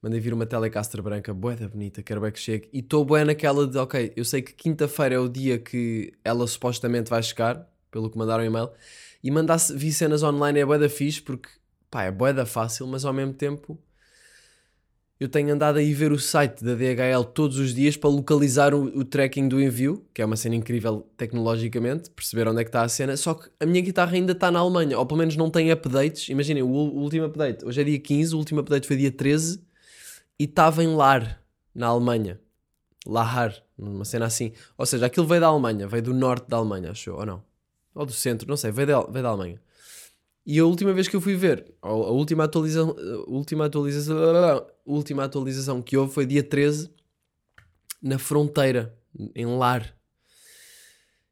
Mandei 0.00 0.20
vir 0.20 0.32
uma 0.32 0.46
Telecaster 0.46 1.02
branca, 1.02 1.34
boeda 1.34 1.68
bonita, 1.68 2.02
quero 2.02 2.20
bem 2.20 2.30
que 2.30 2.38
chegue. 2.38 2.68
E 2.72 2.78
estou 2.78 3.04
bué 3.04 3.24
naquela 3.24 3.66
de, 3.66 3.76
ok, 3.76 4.12
eu 4.14 4.24
sei 4.24 4.40
que 4.40 4.52
quinta-feira 4.52 5.16
é 5.16 5.18
o 5.18 5.28
dia 5.28 5.58
que 5.58 6.12
ela 6.24 6.46
supostamente 6.46 7.10
vai 7.10 7.20
chegar, 7.22 7.68
pelo 7.90 8.08
que 8.08 8.16
mandaram 8.16 8.44
e-mail. 8.44 8.70
E 9.22 9.30
mandar 9.30 9.58
vir 9.74 9.92
cenas 9.92 10.22
online 10.22 10.60
é 10.60 10.64
boeda 10.64 10.88
fixe, 10.88 11.20
porque, 11.20 11.48
pá, 11.90 12.04
é 12.04 12.12
boeda 12.12 12.46
fácil, 12.46 12.86
mas 12.86 13.04
ao 13.04 13.12
mesmo 13.12 13.32
tempo 13.34 13.76
eu 15.20 15.28
tenho 15.28 15.52
andado 15.52 15.78
aí 15.78 15.92
ver 15.92 16.12
o 16.12 16.18
site 16.18 16.62
da 16.62 16.74
DHL 16.74 17.24
todos 17.34 17.58
os 17.58 17.74
dias 17.74 17.96
para 17.96 18.08
localizar 18.08 18.72
o, 18.72 18.84
o 18.84 19.04
tracking 19.04 19.48
do 19.48 19.60
envio, 19.60 20.06
que 20.14 20.22
é 20.22 20.24
uma 20.24 20.36
cena 20.36 20.54
incrível 20.54 21.08
tecnologicamente, 21.16 22.08
perceber 22.10 22.46
onde 22.46 22.60
é 22.60 22.64
que 22.64 22.68
está 22.68 22.82
a 22.82 22.88
cena. 22.88 23.16
Só 23.16 23.34
que 23.34 23.50
a 23.58 23.66
minha 23.66 23.80
guitarra 23.80 24.12
ainda 24.12 24.32
está 24.32 24.50
na 24.50 24.60
Alemanha, 24.60 24.96
ou 24.96 25.04
pelo 25.04 25.18
menos 25.18 25.36
não 25.36 25.50
tem 25.50 25.72
updates. 25.72 26.28
Imaginem, 26.28 26.62
o, 26.62 26.68
o 26.68 27.00
último 27.00 27.24
update, 27.24 27.64
hoje 27.64 27.80
é 27.80 27.84
dia 27.84 27.98
15, 27.98 28.34
o 28.34 28.38
último 28.38 28.60
update 28.60 28.86
foi 28.86 28.96
dia 28.96 29.10
13 29.10 29.60
e 30.38 30.44
estava 30.44 30.84
em 30.84 30.94
Lar, 30.94 31.42
na 31.74 31.88
Alemanha. 31.88 32.40
Lahar, 33.04 33.54
uma 33.76 34.04
cena 34.04 34.26
assim. 34.26 34.52
Ou 34.76 34.86
seja, 34.86 35.06
aquilo 35.06 35.26
veio 35.26 35.40
da 35.40 35.48
Alemanha, 35.48 35.88
veio 35.88 36.02
do 36.02 36.14
norte 36.14 36.48
da 36.48 36.58
Alemanha, 36.58 36.92
acho 36.92 37.10
eu, 37.10 37.16
ou 37.16 37.26
não? 37.26 37.42
Ou 37.92 38.06
do 38.06 38.12
centro, 38.12 38.46
não 38.48 38.56
sei, 38.56 38.70
veio 38.70 38.86
da, 38.86 39.00
veio 39.00 39.22
da 39.22 39.30
Alemanha. 39.30 39.60
E 40.50 40.58
a 40.58 40.64
última 40.64 40.94
vez 40.94 41.06
que 41.06 41.14
eu 41.14 41.20
fui 41.20 41.34
ver, 41.34 41.74
a 41.82 41.92
última 41.92 42.44
atualização, 42.44 42.96
a 42.98 43.30
última 43.30 43.66
atualização, 43.66 44.16
a 44.16 44.64
última 44.86 45.24
atualização 45.24 45.82
que 45.82 45.94
houve 45.94 46.14
foi 46.14 46.24
dia 46.24 46.42
13, 46.42 46.90
na 48.00 48.18
fronteira, 48.18 48.98
em 49.34 49.44
Lar. 49.44 49.94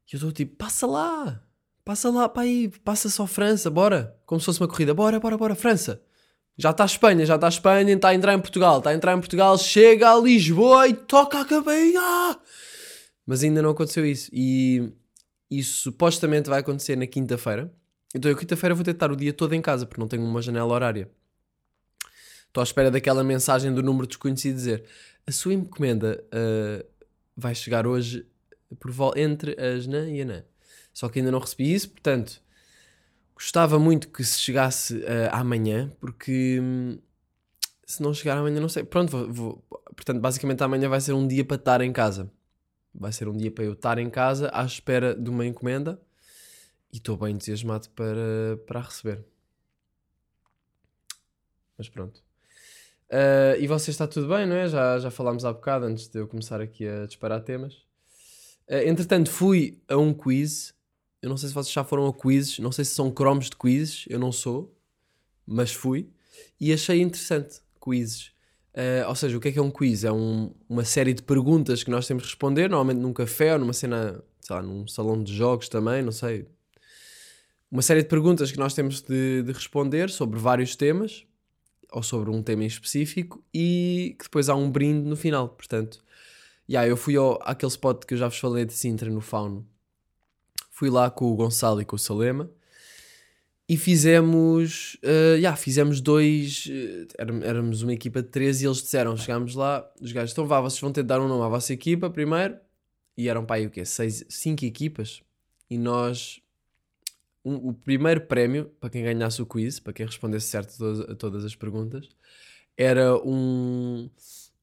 E 0.05 0.13
eu 0.13 0.17
estou 0.17 0.31
tipo, 0.31 0.55
passa 0.55 0.85
lá, 0.85 1.43
passa 1.83 2.11
lá 2.11 2.29
para 2.29 2.43
aí, 2.43 2.69
passa 2.85 3.09
só 3.09 3.25
França, 3.25 3.71
bora. 3.71 4.15
Como 4.23 4.39
se 4.39 4.45
fosse 4.45 4.61
uma 4.61 4.67
corrida, 4.67 4.93
bora, 4.93 5.19
bora, 5.19 5.35
bora, 5.35 5.55
França. 5.55 5.99
Já 6.55 6.69
está 6.69 6.83
a 6.83 6.85
Espanha, 6.85 7.25
já 7.25 7.35
está 7.35 7.47
a 7.47 7.49
Espanha, 7.49 7.95
está 7.95 8.09
a 8.09 8.13
entrar 8.13 8.35
em 8.35 8.39
Portugal, 8.39 8.77
está 8.77 8.91
a 8.91 8.93
entrar 8.93 9.17
em 9.17 9.19
Portugal, 9.19 9.57
chega 9.57 10.11
a 10.11 10.19
Lisboa 10.19 10.87
e 10.89 10.93
toca 10.93 11.41
a 11.41 11.45
cabeça. 11.45 12.39
Mas 13.25 13.43
ainda 13.43 13.63
não 13.63 13.71
aconteceu 13.71 14.05
isso. 14.05 14.29
E 14.31 14.93
isso 15.49 15.81
supostamente 15.81 16.51
vai 16.51 16.59
acontecer 16.59 16.95
na 16.95 17.07
quinta-feira. 17.07 17.73
Então 18.15 18.31
eu 18.31 18.37
quinta-feira 18.37 18.73
vou 18.73 18.83
tentar 18.83 19.11
o 19.11 19.15
dia 19.15 19.33
todo 19.33 19.53
em 19.53 19.61
casa, 19.61 19.85
porque 19.85 19.99
não 20.01 20.07
tenho 20.07 20.23
uma 20.23 20.41
janela 20.41 20.73
horária. 20.73 21.09
Estou 22.47 22.61
à 22.61 22.63
espera 22.63 22.89
daquela 22.89 23.23
mensagem 23.23 23.73
do 23.73 23.83
número 23.83 24.07
desconhecido 24.07 24.55
dizer 24.55 24.83
a 25.25 25.31
sua 25.31 25.53
encomenda 25.53 26.23
ah, 26.31 26.83
vai 27.35 27.53
chegar 27.53 27.85
hoje 27.85 28.25
por 28.79 28.91
entre 29.17 29.55
as 29.61 29.85
nã 29.85 30.09
e 30.09 30.21
a 30.21 30.25
nã. 30.25 30.43
Só 30.93 31.09
que 31.09 31.19
ainda 31.19 31.31
não 31.31 31.39
recebi 31.39 31.73
isso, 31.73 31.89
portanto 31.89 32.41
gostava 33.35 33.77
muito 33.77 34.09
que 34.09 34.23
se 34.23 34.39
chegasse 34.39 35.03
ah, 35.05 35.39
amanhã, 35.39 35.91
porque 35.99 36.59
hum, 36.61 36.97
se 37.85 38.01
não 38.01 38.13
chegar 38.13 38.37
amanhã 38.37 38.59
não 38.59 38.69
sei. 38.69 38.83
Pronto, 38.83 39.11
vou, 39.11 39.31
vou- 39.33 39.65
portanto 39.95 40.19
basicamente 40.21 40.63
amanhã 40.63 40.89
vai 40.89 41.01
ser 41.01 41.13
um 41.13 41.27
dia 41.27 41.45
para 41.45 41.57
estar 41.57 41.81
em 41.81 41.91
casa. 41.93 42.31
Vai 42.93 43.11
ser 43.11 43.27
um 43.27 43.37
dia 43.37 43.51
para 43.51 43.65
eu 43.65 43.73
estar 43.73 43.99
em 43.99 44.09
casa 44.09 44.49
à 44.53 44.65
espera 44.65 45.15
de 45.15 45.29
uma 45.29 45.45
encomenda 45.45 46.01
e 46.91 46.97
estou 46.97 47.17
bem 47.17 47.35
entusiasmado 47.35 47.89
para, 47.91 48.57
para 48.65 48.79
a 48.79 48.83
receber. 48.83 49.23
Mas 51.77 51.89
pronto. 51.89 52.23
Ah, 53.09 53.55
e 53.57 53.67
vocês 53.67 53.89
está 53.89 54.07
tudo 54.07 54.27
bem, 54.27 54.45
não 54.45 54.55
é? 54.55 54.67
Já, 54.67 54.99
já 54.99 55.11
falámos 55.11 55.45
há 55.45 55.53
bocado 55.53 55.85
antes 55.85 56.07
de 56.07 56.19
eu 56.19 56.27
começar 56.27 56.59
aqui 56.61 56.87
a 56.87 57.05
disparar 57.05 57.41
temas. 57.41 57.83
Ah, 58.69 58.83
entretanto, 58.83 59.29
fui 59.29 59.79
a 59.87 59.97
um 59.97 60.13
quiz. 60.13 60.73
Eu 61.21 61.29
não 61.29 61.37
sei 61.37 61.49
se 61.49 61.55
vocês 61.55 61.73
já 61.73 61.83
foram 61.83 62.07
a 62.07 62.13
quizzes, 62.13 62.59
não 62.59 62.71
sei 62.71 62.85
se 62.85 62.91
são 62.93 63.11
cromos 63.11 63.49
de 63.49 63.55
quizzes, 63.55 64.05
eu 64.07 64.19
não 64.19 64.31
sou, 64.31 64.75
mas 65.47 65.73
fui 65.73 66.09
e 66.59 66.71
achei 66.71 67.01
interessante 67.01 67.59
quizzes. 67.83 68.31
Ah, 68.73 69.09
ou 69.09 69.15
seja, 69.15 69.35
o 69.37 69.41
que 69.41 69.47
é 69.47 69.51
que 69.51 69.59
é 69.59 69.61
um 69.61 69.71
quiz? 69.71 70.03
É 70.03 70.11
um- 70.11 70.53
uma 70.69 70.85
série 70.85 71.13
de 71.13 71.23
perguntas 71.23 71.83
que 71.83 71.89
nós 71.89 72.05
temos 72.05 72.23
de 72.23 72.29
responder, 72.29 72.69
normalmente 72.69 72.99
num 73.01 73.13
café 73.13 73.53
ou 73.53 73.59
numa 73.59 73.73
cena, 73.73 74.23
sei 74.39 74.55
lá, 74.55 74.61
num 74.61 74.87
salão 74.87 75.21
de 75.23 75.35
jogos 75.35 75.67
também, 75.69 76.03
não 76.03 76.11
sei. 76.11 76.47
Uma 77.69 77.81
série 77.81 78.01
de 78.01 78.07
perguntas 78.07 78.51
que 78.51 78.57
nós 78.57 78.73
temos 78.73 79.01
de, 79.01 79.43
de 79.43 79.51
responder 79.51 80.09
sobre 80.09 80.39
vários 80.39 80.75
temas 80.75 81.25
ou 81.91 82.01
sobre 82.01 82.29
um 82.29 82.41
tema 82.41 82.63
em 82.63 82.67
específico 82.67 83.43
e 83.53 84.15
que 84.17 84.23
depois 84.25 84.47
há 84.47 84.55
um 84.55 84.71
brinde 84.71 85.07
no 85.07 85.15
final. 85.15 85.49
Portanto, 85.49 86.03
yeah, 86.69 86.87
eu 86.87 86.95
fui 86.95 87.15
ao, 87.17 87.37
àquele 87.41 87.71
spot 87.71 88.05
que 88.05 88.13
eu 88.13 88.17
já 88.17 88.27
vos 88.27 88.37
falei 88.37 88.65
de 88.65 88.73
Sintra, 88.73 89.09
no 89.09 89.19
Fauno. 89.19 89.67
Fui 90.71 90.89
lá 90.89 91.09
com 91.09 91.25
o 91.25 91.35
Gonçalo 91.35 91.81
e 91.81 91.85
com 91.85 91.95
o 91.95 91.99
Salema 91.99 92.49
e 93.67 93.75
fizemos, 93.75 94.97
uh, 95.03 95.35
yeah, 95.35 95.57
fizemos 95.57 95.99
dois, 95.99 96.67
uh, 96.67 97.07
éram- 97.17 97.43
éramos 97.43 97.81
uma 97.81 97.91
equipa 97.93 98.21
de 98.21 98.29
três 98.29 98.61
e 98.61 98.65
eles 98.65 98.77
disseram, 98.77 99.17
chegámos 99.17 99.55
lá, 99.55 99.85
os 99.99 100.13
gajos, 100.13 100.31
então 100.31 100.47
vá, 100.47 100.61
vocês 100.61 100.79
vão 100.79 100.93
ter 100.93 101.01
de 101.01 101.07
dar 101.07 101.19
um 101.19 101.27
nome 101.27 101.43
à 101.43 101.49
vossa 101.49 101.73
equipa 101.73 102.09
primeiro, 102.09 102.55
e 103.17 103.27
eram 103.27 103.45
para 103.45 103.57
aí 103.57 103.67
o 103.67 103.69
quê? 103.69 103.83
Seis, 103.83 104.23
cinco 104.29 104.63
equipas, 104.63 105.21
e 105.69 105.77
nós, 105.77 106.39
um- 107.47 107.69
o 107.69 107.73
primeiro 107.73 108.21
prémio, 108.21 108.65
para 108.79 108.89
quem 108.89 109.03
ganhasse 109.03 109.41
o 109.41 109.45
quiz, 109.45 109.79
para 109.79 109.93
quem 109.93 110.05
respondesse 110.05 110.47
certo 110.47 110.73
a 111.09 111.15
todas, 111.15 111.45
as 111.45 111.55
perguntas, 111.55 112.09
era 112.75 113.15
um, 113.25 114.09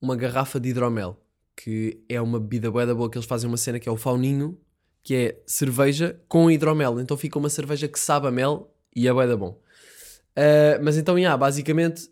uma 0.00 0.14
garrafa 0.14 0.60
de 0.60 0.68
hidromel, 0.68 1.18
que 1.56 2.04
é 2.08 2.20
uma 2.20 2.38
bebida 2.38 2.70
bué 2.70 2.84
da 2.84 2.94
boa, 2.94 3.10
que 3.10 3.16
eles 3.16 3.26
fazem 3.26 3.48
uma 3.48 3.56
cena 3.56 3.80
que 3.80 3.88
é 3.88 3.92
o 3.92 3.96
fauninho, 3.96 4.58
que 5.02 5.14
é 5.14 5.42
cerveja 5.46 6.20
com 6.28 6.50
hidromel, 6.50 7.00
então 7.00 7.16
fica 7.16 7.38
uma 7.38 7.48
cerveja 7.50 7.88
que 7.88 7.98
sabe 7.98 8.26
a 8.26 8.30
mel 8.30 8.74
e 8.94 9.08
é 9.08 9.12
bué 9.12 9.26
da 9.26 9.36
bom. 9.36 9.60
Uh, 10.36 10.82
mas 10.82 10.96
então, 10.96 11.18
yeah, 11.18 11.36
basicamente, 11.36 12.10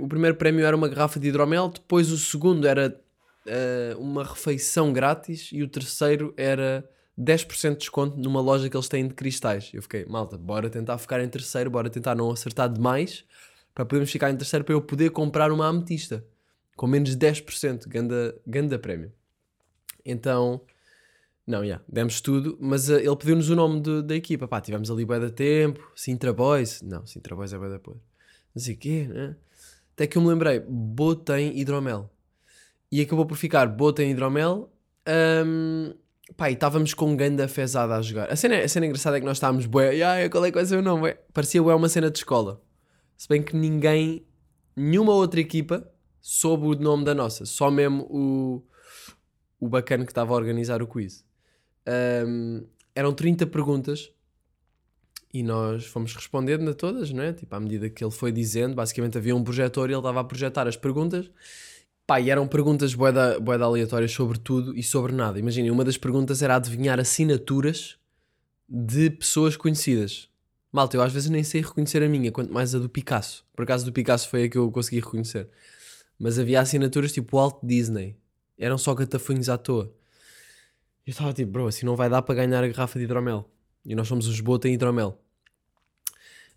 o 0.00 0.08
primeiro 0.08 0.36
prémio 0.36 0.64
era 0.64 0.76
uma 0.76 0.88
garrafa 0.88 1.18
de 1.20 1.28
hidromel, 1.28 1.68
depois 1.68 2.10
o 2.10 2.18
segundo 2.18 2.66
era 2.66 3.00
uh, 3.46 3.98
uma 3.98 4.24
refeição 4.24 4.92
grátis 4.92 5.50
e 5.52 5.62
o 5.62 5.68
terceiro 5.68 6.34
era 6.36 6.88
10% 7.20 7.72
de 7.72 7.76
desconto 7.78 8.16
numa 8.18 8.40
loja 8.40 8.68
que 8.70 8.76
eles 8.76 8.88
têm 8.88 9.06
de 9.06 9.14
cristais. 9.14 9.70
Eu 9.74 9.82
fiquei, 9.82 10.04
malta, 10.06 10.38
bora 10.38 10.70
tentar 10.70 10.96
ficar 10.98 11.22
em 11.22 11.28
terceiro, 11.28 11.70
bora 11.70 11.90
tentar 11.90 12.14
não 12.14 12.30
acertar 12.30 12.72
demais 12.72 13.24
para 13.74 13.84
podermos 13.84 14.10
ficar 14.10 14.30
em 14.30 14.36
terceiro 14.36 14.64
para 14.64 14.74
eu 14.74 14.80
poder 14.80 15.10
comprar 15.10 15.52
uma 15.52 15.66
ametista 15.68 16.24
com 16.76 16.86
menos 16.86 17.14
de 17.14 17.18
10%, 17.18 17.86
ganda, 17.88 18.34
ganda 18.46 18.78
prémio. 18.78 19.12
Então, 20.04 20.62
não, 21.46 21.64
já, 21.66 21.80
demos 21.86 22.20
tudo, 22.22 22.56
mas 22.58 22.88
uh, 22.88 22.94
ele 22.94 23.16
pediu-nos 23.16 23.50
o 23.50 23.54
nome 23.54 23.80
de- 23.80 24.02
da 24.02 24.14
equipa. 24.16 24.48
Pá, 24.48 24.60
tivemos 24.60 24.90
ali 24.90 25.04
bué 25.04 25.28
tempo, 25.30 25.92
Sintra 25.94 26.32
Boys. 26.32 26.80
Não, 26.80 27.06
Sintra 27.06 27.36
Boys 27.36 27.52
é 27.52 27.58
bué 27.58 27.68
da 27.68 27.78
podre. 27.78 28.00
Não 28.54 28.62
sei 28.62 28.74
o 28.74 28.78
quê, 28.78 29.06
né? 29.08 29.36
Até 29.92 30.06
que 30.06 30.16
eu 30.16 30.22
me 30.22 30.28
lembrei, 30.28 30.60
Botem 30.60 31.58
Hidromel. 31.58 32.08
E 32.90 33.02
acabou 33.02 33.26
por 33.26 33.36
ficar 33.36 33.66
Botem 33.66 34.10
Hidromel. 34.10 34.72
Ahm, 35.06 35.92
pá, 36.36 36.50
e 36.50 36.54
estávamos 36.54 36.94
com 36.94 37.16
ganda 37.16 37.46
fezada 37.48 37.94
a 37.96 38.02
jogar. 38.02 38.30
A 38.30 38.36
cena, 38.36 38.58
a 38.58 38.68
cena 38.68 38.86
engraçada 38.86 39.16
é 39.16 39.20
que 39.20 39.26
nós 39.26 39.36
estávamos 39.36 39.66
bué, 39.66 39.94
"Ya, 39.94 40.28
qual 40.28 40.44
é 40.44 40.50
que 40.50 40.56
vai 40.56 40.64
ser 40.64 40.76
o 40.76 40.82
nome? 40.82 41.00
bué?" 41.00 41.18
Parecia 41.32 41.62
bué 41.62 41.74
uma 41.74 41.88
cena 41.88 42.10
de 42.10 42.18
escola. 42.18 42.62
Se 43.16 43.28
bem 43.28 43.42
que 43.42 43.54
ninguém, 43.56 44.26
nenhuma 44.74 45.12
outra 45.12 45.40
equipa 45.40 45.86
soube 46.20 46.66
o 46.66 46.74
nome 46.74 47.04
da 47.04 47.14
nossa. 47.14 47.44
Só 47.44 47.70
mesmo 47.70 48.06
o, 48.10 48.62
o 49.58 49.68
bacana 49.68 50.04
que 50.04 50.10
estava 50.12 50.32
a 50.32 50.36
organizar 50.36 50.82
o 50.82 50.86
quiz. 50.86 51.24
Um, 52.26 52.66
eram 52.94 53.12
30 53.12 53.46
perguntas 53.46 54.12
e 55.32 55.42
nós 55.42 55.86
fomos 55.86 56.14
respondendo 56.14 56.68
a 56.68 56.74
todas, 56.74 57.12
não 57.12 57.22
é? 57.22 57.32
Tipo, 57.32 57.54
à 57.54 57.60
medida 57.60 57.88
que 57.88 58.02
ele 58.02 58.10
foi 58.10 58.32
dizendo, 58.32 58.74
basicamente 58.74 59.16
havia 59.16 59.34
um 59.34 59.44
projetor 59.44 59.88
e 59.88 59.92
ele 59.92 60.00
estava 60.00 60.20
a 60.20 60.24
projetar 60.24 60.66
as 60.66 60.76
perguntas. 60.76 61.30
Pá, 62.10 62.20
e 62.20 62.28
eram 62.28 62.48
perguntas 62.48 62.92
boeda, 62.92 63.38
boeda 63.38 63.64
aleatórias 63.64 64.10
sobre 64.10 64.36
tudo 64.36 64.76
e 64.76 64.82
sobre 64.82 65.12
nada. 65.12 65.38
Imaginem, 65.38 65.70
uma 65.70 65.84
das 65.84 65.96
perguntas 65.96 66.42
era 66.42 66.56
adivinhar 66.56 66.98
assinaturas 66.98 67.98
de 68.68 69.10
pessoas 69.10 69.56
conhecidas. 69.56 70.28
Malta, 70.72 70.96
eu 70.96 71.02
às 71.02 71.12
vezes 71.12 71.30
nem 71.30 71.44
sei 71.44 71.60
reconhecer 71.60 72.02
a 72.02 72.08
minha, 72.08 72.32
quanto 72.32 72.52
mais 72.52 72.74
a 72.74 72.80
do 72.80 72.88
Picasso. 72.88 73.46
Por 73.54 73.62
acaso 73.62 73.84
do 73.84 73.92
Picasso 73.92 74.28
foi 74.28 74.42
a 74.42 74.48
que 74.48 74.58
eu 74.58 74.72
consegui 74.72 74.98
reconhecer. 74.98 75.48
Mas 76.18 76.36
havia 76.36 76.60
assinaturas 76.60 77.12
tipo 77.12 77.36
Walt 77.36 77.58
Disney. 77.62 78.16
Eram 78.58 78.76
só 78.76 78.92
catafunhos 78.92 79.48
à 79.48 79.56
toa. 79.56 79.94
Eu 81.06 81.12
estava 81.12 81.32
tipo, 81.32 81.52
bro, 81.52 81.68
assim 81.68 81.86
não 81.86 81.94
vai 81.94 82.10
dar 82.10 82.22
para 82.22 82.34
ganhar 82.34 82.64
a 82.64 82.66
garrafa 82.66 82.98
de 82.98 83.04
hidromel. 83.04 83.48
E 83.86 83.94
nós 83.94 84.08
somos 84.08 84.26
os 84.26 84.40
bota 84.40 84.68
em 84.68 84.74
hidromel. 84.74 85.16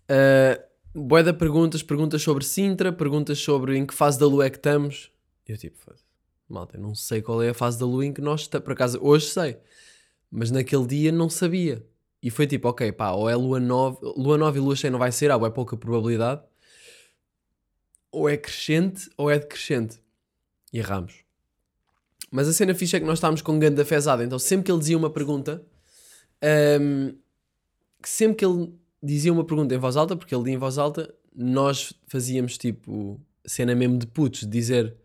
Uh, 0.10 0.60
Boé 0.96 1.22
de 1.22 1.32
perguntas, 1.32 1.84
perguntas 1.84 2.24
sobre 2.24 2.44
Sintra, 2.44 2.92
perguntas 2.92 3.38
sobre 3.38 3.78
em 3.78 3.86
que 3.86 3.94
fase 3.94 4.18
da 4.18 4.26
lua 4.26 4.48
é 4.48 4.50
que 4.50 4.58
estamos. 4.58 5.14
Eu 5.48 5.58
tipo, 5.58 5.78
foda-se, 5.78 6.04
malta, 6.48 6.78
eu 6.78 6.82
não 6.82 6.96
sei 6.96 7.22
qual 7.22 7.42
é 7.42 7.50
a 7.50 7.54
fase 7.54 7.80
da 7.80 7.86
lua 7.86 8.06
em 8.06 8.14
que 8.14 8.22
nós 8.22 8.42
estamos. 8.42 8.64
Por 8.64 8.74
acaso, 8.74 9.00
hoje 9.02 9.28
sei. 9.28 9.58
Mas 10.32 10.52
naquele 10.52 10.88
dia 10.88 11.12
não 11.12 11.30
sabia. 11.30 11.86
E 12.22 12.30
foi 12.30 12.48
tipo, 12.48 12.70
ok, 12.70 12.92
pá, 12.94 13.12
ou 13.12 13.30
é 13.30 13.36
lua 13.36 13.60
nova, 13.60 14.00
lua 14.16 14.38
nova 14.38 14.58
e 14.58 14.62
lua 14.62 14.76
cheia 14.76 14.90
não 14.90 15.00
vai 15.00 15.12
ser, 15.12 15.30
há 15.30 15.36
é 15.36 15.50
pouca 15.50 15.76
probabilidade. 15.76 16.42
Ou 18.12 18.30
é 18.30 18.38
crescente 18.38 19.10
ou 19.18 19.30
é 19.30 19.38
decrescente. 19.38 20.00
E 20.72 20.80
erramos. 20.80 21.24
Mas 22.32 22.48
a 22.48 22.54
cena 22.54 22.74
fixa 22.74 22.98
é 22.98 23.00
que 23.00 23.06
nós 23.06 23.20
estávamos 23.20 23.42
com 23.42 23.60
ganda 23.60 23.86
fezada, 23.86 24.24
então 24.24 24.40
sempre 24.40 24.66
que 24.66 24.72
ele 24.72 24.80
dizia 24.80 24.98
uma 24.98 25.10
pergunta, 25.10 25.64
hum, 26.82 27.16
que 28.02 28.10
sempre 28.10 28.38
que 28.38 28.46
ele 28.46 28.74
dizia 29.04 29.32
uma 29.32 29.44
pergunta 29.46 29.76
em 29.76 29.78
voz 29.78 29.96
alta, 29.96 30.16
porque 30.16 30.34
ele 30.34 30.46
lia 30.46 30.54
em 30.56 30.58
voz 30.58 30.80
alta, 30.80 31.14
nós 31.36 31.94
fazíamos 32.08 32.58
tipo 32.58 33.22
cena 33.46 33.76
mesmo 33.76 34.00
de 34.00 34.08
putos, 34.08 34.42
de 34.42 34.48
dizer 34.48 34.96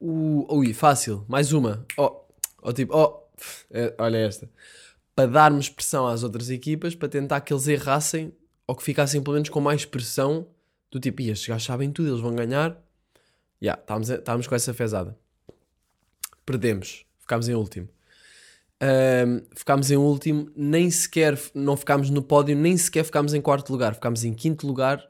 uh, 0.00 0.56
ui, 0.56 0.72
fácil, 0.72 1.24
mais 1.28 1.52
uma, 1.52 1.84
oh, 1.96 2.20
ou 2.62 2.72
tipo, 2.72 2.96
oh, 2.96 3.22
é, 3.70 3.94
olha 3.98 4.18
esta, 4.18 4.50
para 5.14 5.30
darmos 5.30 5.68
pressão 5.68 6.06
às 6.06 6.22
outras 6.22 6.50
equipas, 6.50 6.94
para 6.94 7.08
tentar 7.08 7.40
que 7.40 7.52
eles 7.52 7.66
errassem 7.66 8.32
ou 8.66 8.76
que 8.76 8.82
ficassem 8.82 9.22
pelo 9.22 9.34
menos 9.34 9.48
com 9.48 9.60
mais 9.60 9.84
pressão 9.84 10.46
do 10.90 11.00
tipo, 11.00 11.22
"Ih, 11.22 11.30
estes 11.30 11.48
gajos 11.48 11.66
sabem 11.66 11.90
tudo, 11.90 12.08
eles 12.10 12.20
vão 12.20 12.34
ganhar. 12.34 12.70
Já, 13.60 13.72
yeah, 13.72 13.80
estávamos, 13.80 14.10
estávamos 14.10 14.46
com 14.46 14.54
essa 14.54 14.72
fezada. 14.72 15.18
Perdemos, 16.46 17.04
ficámos 17.18 17.48
em 17.48 17.54
último. 17.54 17.88
Ahm, 18.80 19.42
ficámos 19.56 19.90
em 19.90 19.96
último, 19.96 20.50
nem 20.54 20.88
sequer 20.90 21.36
não 21.52 21.76
ficámos 21.76 22.10
no 22.10 22.22
pódio, 22.22 22.56
nem 22.56 22.76
sequer 22.76 23.04
ficámos 23.04 23.34
em 23.34 23.40
quarto 23.40 23.70
lugar, 23.70 23.94
ficámos 23.94 24.22
em 24.22 24.32
quinto 24.32 24.66
lugar 24.66 25.04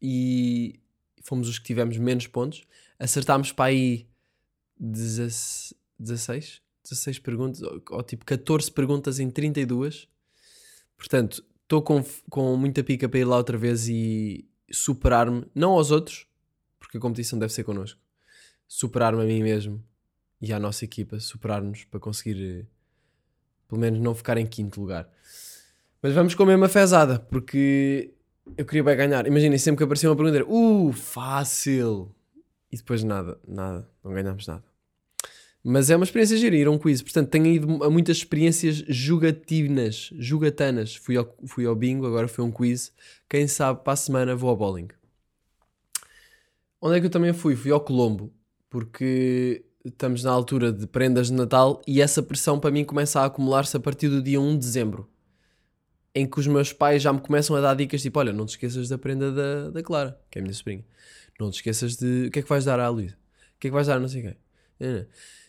e 0.00 0.78
fomos 1.24 1.48
os 1.48 1.58
que 1.58 1.64
tivemos 1.64 1.98
menos 1.98 2.28
pontos. 2.28 2.62
Acertámos 2.98 3.50
para 3.50 3.70
aí 3.70 4.06
16, 4.78 5.74
16, 5.98 6.62
16 6.84 7.18
perguntas, 7.18 7.62
ou, 7.62 7.82
ou 7.90 8.02
tipo 8.02 8.24
14 8.24 8.70
perguntas 8.70 9.18
em 9.18 9.30
32. 9.30 10.06
Portanto, 10.96 11.44
estou 11.62 11.82
com, 11.82 12.04
com 12.30 12.56
muita 12.56 12.84
pica 12.84 13.08
para 13.08 13.18
ir 13.18 13.24
lá 13.24 13.36
outra 13.36 13.58
vez 13.58 13.88
e 13.88 14.46
superar-me, 14.70 15.44
não 15.54 15.72
aos 15.72 15.90
outros, 15.90 16.26
porque 16.78 16.98
a 16.98 17.00
competição 17.00 17.38
deve 17.38 17.52
ser 17.52 17.64
connosco, 17.64 18.00
superar-me 18.68 19.22
a 19.22 19.26
mim 19.26 19.42
mesmo 19.42 19.82
e 20.40 20.52
à 20.52 20.58
nossa 20.58 20.84
equipa, 20.84 21.18
superar-nos 21.18 21.84
para 21.84 22.00
conseguir 22.00 22.40
eh, 22.40 22.66
pelo 23.68 23.80
menos 23.80 24.00
não 24.00 24.14
ficar 24.14 24.36
em 24.36 24.46
quinto 24.46 24.80
lugar. 24.80 25.08
Mas 26.02 26.12
vamos 26.12 26.34
com 26.34 26.42
a 26.42 26.46
mesma 26.46 26.68
fezada, 26.68 27.18
porque 27.18 28.13
eu 28.56 28.64
queria 28.64 28.84
bem 28.84 28.96
ganhar. 28.96 29.26
Imaginem, 29.26 29.58
sempre 29.58 29.78
que 29.78 29.84
aparecia 29.84 30.08
uma 30.08 30.16
pergunta 30.16 30.38
era 30.38 30.46
uh, 30.46 30.92
fácil. 30.92 32.14
E 32.70 32.76
depois 32.76 33.02
nada, 33.04 33.38
nada, 33.46 33.88
não 34.02 34.12
ganhámos 34.12 34.46
nada. 34.46 34.64
Mas 35.62 35.88
é 35.88 35.96
uma 35.96 36.04
experiência 36.04 36.36
gira 36.36 36.54
ir 36.54 36.66
a 36.66 36.70
um 36.70 36.78
quiz. 36.78 37.00
Portanto, 37.00 37.30
tenho 37.30 37.46
ido 37.46 37.82
a 37.82 37.88
muitas 37.88 38.18
experiências 38.18 38.84
jugatinas, 38.86 40.10
jugatanas. 40.18 40.94
Fui 40.94 41.16
ao, 41.16 41.34
fui 41.46 41.64
ao 41.64 41.74
bingo, 41.74 42.06
agora 42.06 42.28
foi 42.28 42.44
um 42.44 42.50
quiz. 42.50 42.92
Quem 43.28 43.48
sabe 43.48 43.82
para 43.82 43.94
a 43.94 43.96
semana 43.96 44.36
vou 44.36 44.50
ao 44.50 44.56
bowling. 44.56 44.88
Onde 46.82 46.98
é 46.98 47.00
que 47.00 47.06
eu 47.06 47.10
também 47.10 47.32
fui? 47.32 47.56
Fui 47.56 47.70
ao 47.70 47.80
Colombo, 47.80 48.30
porque 48.68 49.64
estamos 49.82 50.22
na 50.22 50.32
altura 50.32 50.70
de 50.70 50.86
prendas 50.86 51.28
de 51.28 51.32
Natal 51.32 51.80
e 51.86 52.02
essa 52.02 52.22
pressão 52.22 52.60
para 52.60 52.70
mim 52.70 52.84
começa 52.84 53.20
a 53.20 53.24
acumular-se 53.24 53.74
a 53.74 53.80
partir 53.80 54.08
do 54.08 54.22
dia 54.22 54.38
1 54.38 54.52
de 54.52 54.58
dezembro. 54.58 55.08
Em 56.14 56.26
que 56.26 56.38
os 56.38 56.46
meus 56.46 56.72
pais 56.72 57.02
já 57.02 57.12
me 57.12 57.20
começam 57.20 57.56
a 57.56 57.60
dar 57.60 57.74
dicas 57.74 58.02
tipo: 58.02 58.18
olha, 58.18 58.32
não 58.32 58.46
te 58.46 58.50
esqueças 58.50 58.88
da 58.88 58.96
prenda 58.96 59.32
da, 59.32 59.70
da 59.70 59.82
Clara, 59.82 60.18
que 60.30 60.38
é 60.38 60.40
a 60.40 60.42
minha 60.42 60.54
sobrinha. 60.54 60.84
Não 61.40 61.50
te 61.50 61.56
esqueças 61.56 61.96
de. 61.96 62.26
O 62.28 62.30
que 62.30 62.38
é 62.38 62.42
que 62.42 62.48
vais 62.48 62.64
dar 62.64 62.78
à 62.78 62.88
Luísa? 62.88 63.16
O 63.56 63.60
que 63.60 63.68
é 63.68 63.70
que 63.70 63.74
vais 63.74 63.86
dar 63.86 63.96
a 63.96 64.00
não 64.00 64.08
sei 64.08 64.22
quem? 64.22 64.36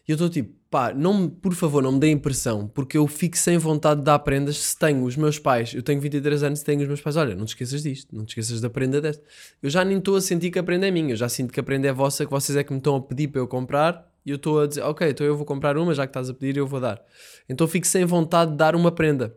E 0.07 0.11
eu 0.11 0.13
estou 0.13 0.29
tipo, 0.29 0.53
pá, 0.69 0.93
não, 0.93 1.27
por 1.27 1.53
favor, 1.55 1.81
não 1.81 1.93
me 1.93 1.99
deem 1.99 2.13
impressão, 2.13 2.67
porque 2.67 2.95
eu 2.95 3.07
fico 3.07 3.35
sem 3.35 3.57
vontade 3.57 4.01
de 4.01 4.05
dar 4.05 4.19
prendas 4.19 4.57
se 4.57 4.77
tenho 4.77 5.03
os 5.03 5.15
meus 5.15 5.39
pais. 5.39 5.73
Eu 5.73 5.81
tenho 5.81 5.99
23 5.99 6.43
anos 6.43 6.61
e 6.61 6.63
tenho 6.63 6.81
os 6.81 6.87
meus 6.87 7.01
pais. 7.01 7.17
Olha, 7.17 7.35
não 7.35 7.45
te 7.45 7.49
esqueças 7.49 7.81
disto, 7.81 8.15
não 8.15 8.23
te 8.23 8.29
esqueças 8.29 8.61
da 8.61 8.69
prenda 8.69 9.01
desta. 9.01 9.23
Eu 9.63 9.69
já 9.69 9.83
nem 9.83 9.97
estou 9.97 10.15
a 10.15 10.21
sentir 10.21 10.51
que 10.51 10.59
a 10.59 10.63
prenda 10.63 10.87
é 10.87 10.91
minha, 10.91 11.13
eu 11.13 11.15
já 11.15 11.27
sinto 11.27 11.51
que 11.51 11.59
a 11.59 11.63
prenda 11.63 11.87
é 11.87 11.91
vossa, 11.91 12.23
que 12.23 12.31
vocês 12.31 12.55
é 12.55 12.63
que 12.63 12.71
me 12.71 12.77
estão 12.77 12.95
a 12.95 13.01
pedir 13.01 13.29
para 13.29 13.41
eu 13.41 13.47
comprar 13.47 14.11
e 14.23 14.29
eu 14.29 14.35
estou 14.35 14.61
a 14.61 14.67
dizer, 14.67 14.81
ok, 14.81 15.09
então 15.09 15.25
eu 15.25 15.35
vou 15.35 15.45
comprar 15.45 15.77
uma, 15.77 15.93
já 15.93 16.05
que 16.05 16.11
estás 16.11 16.29
a 16.29 16.33
pedir, 16.33 16.57
eu 16.57 16.67
vou 16.67 16.79
dar. 16.79 17.03
Então 17.49 17.67
fico 17.67 17.87
sem 17.87 18.05
vontade 18.05 18.51
de 18.51 18.57
dar 18.57 18.75
uma 18.75 18.91
prenda, 18.91 19.35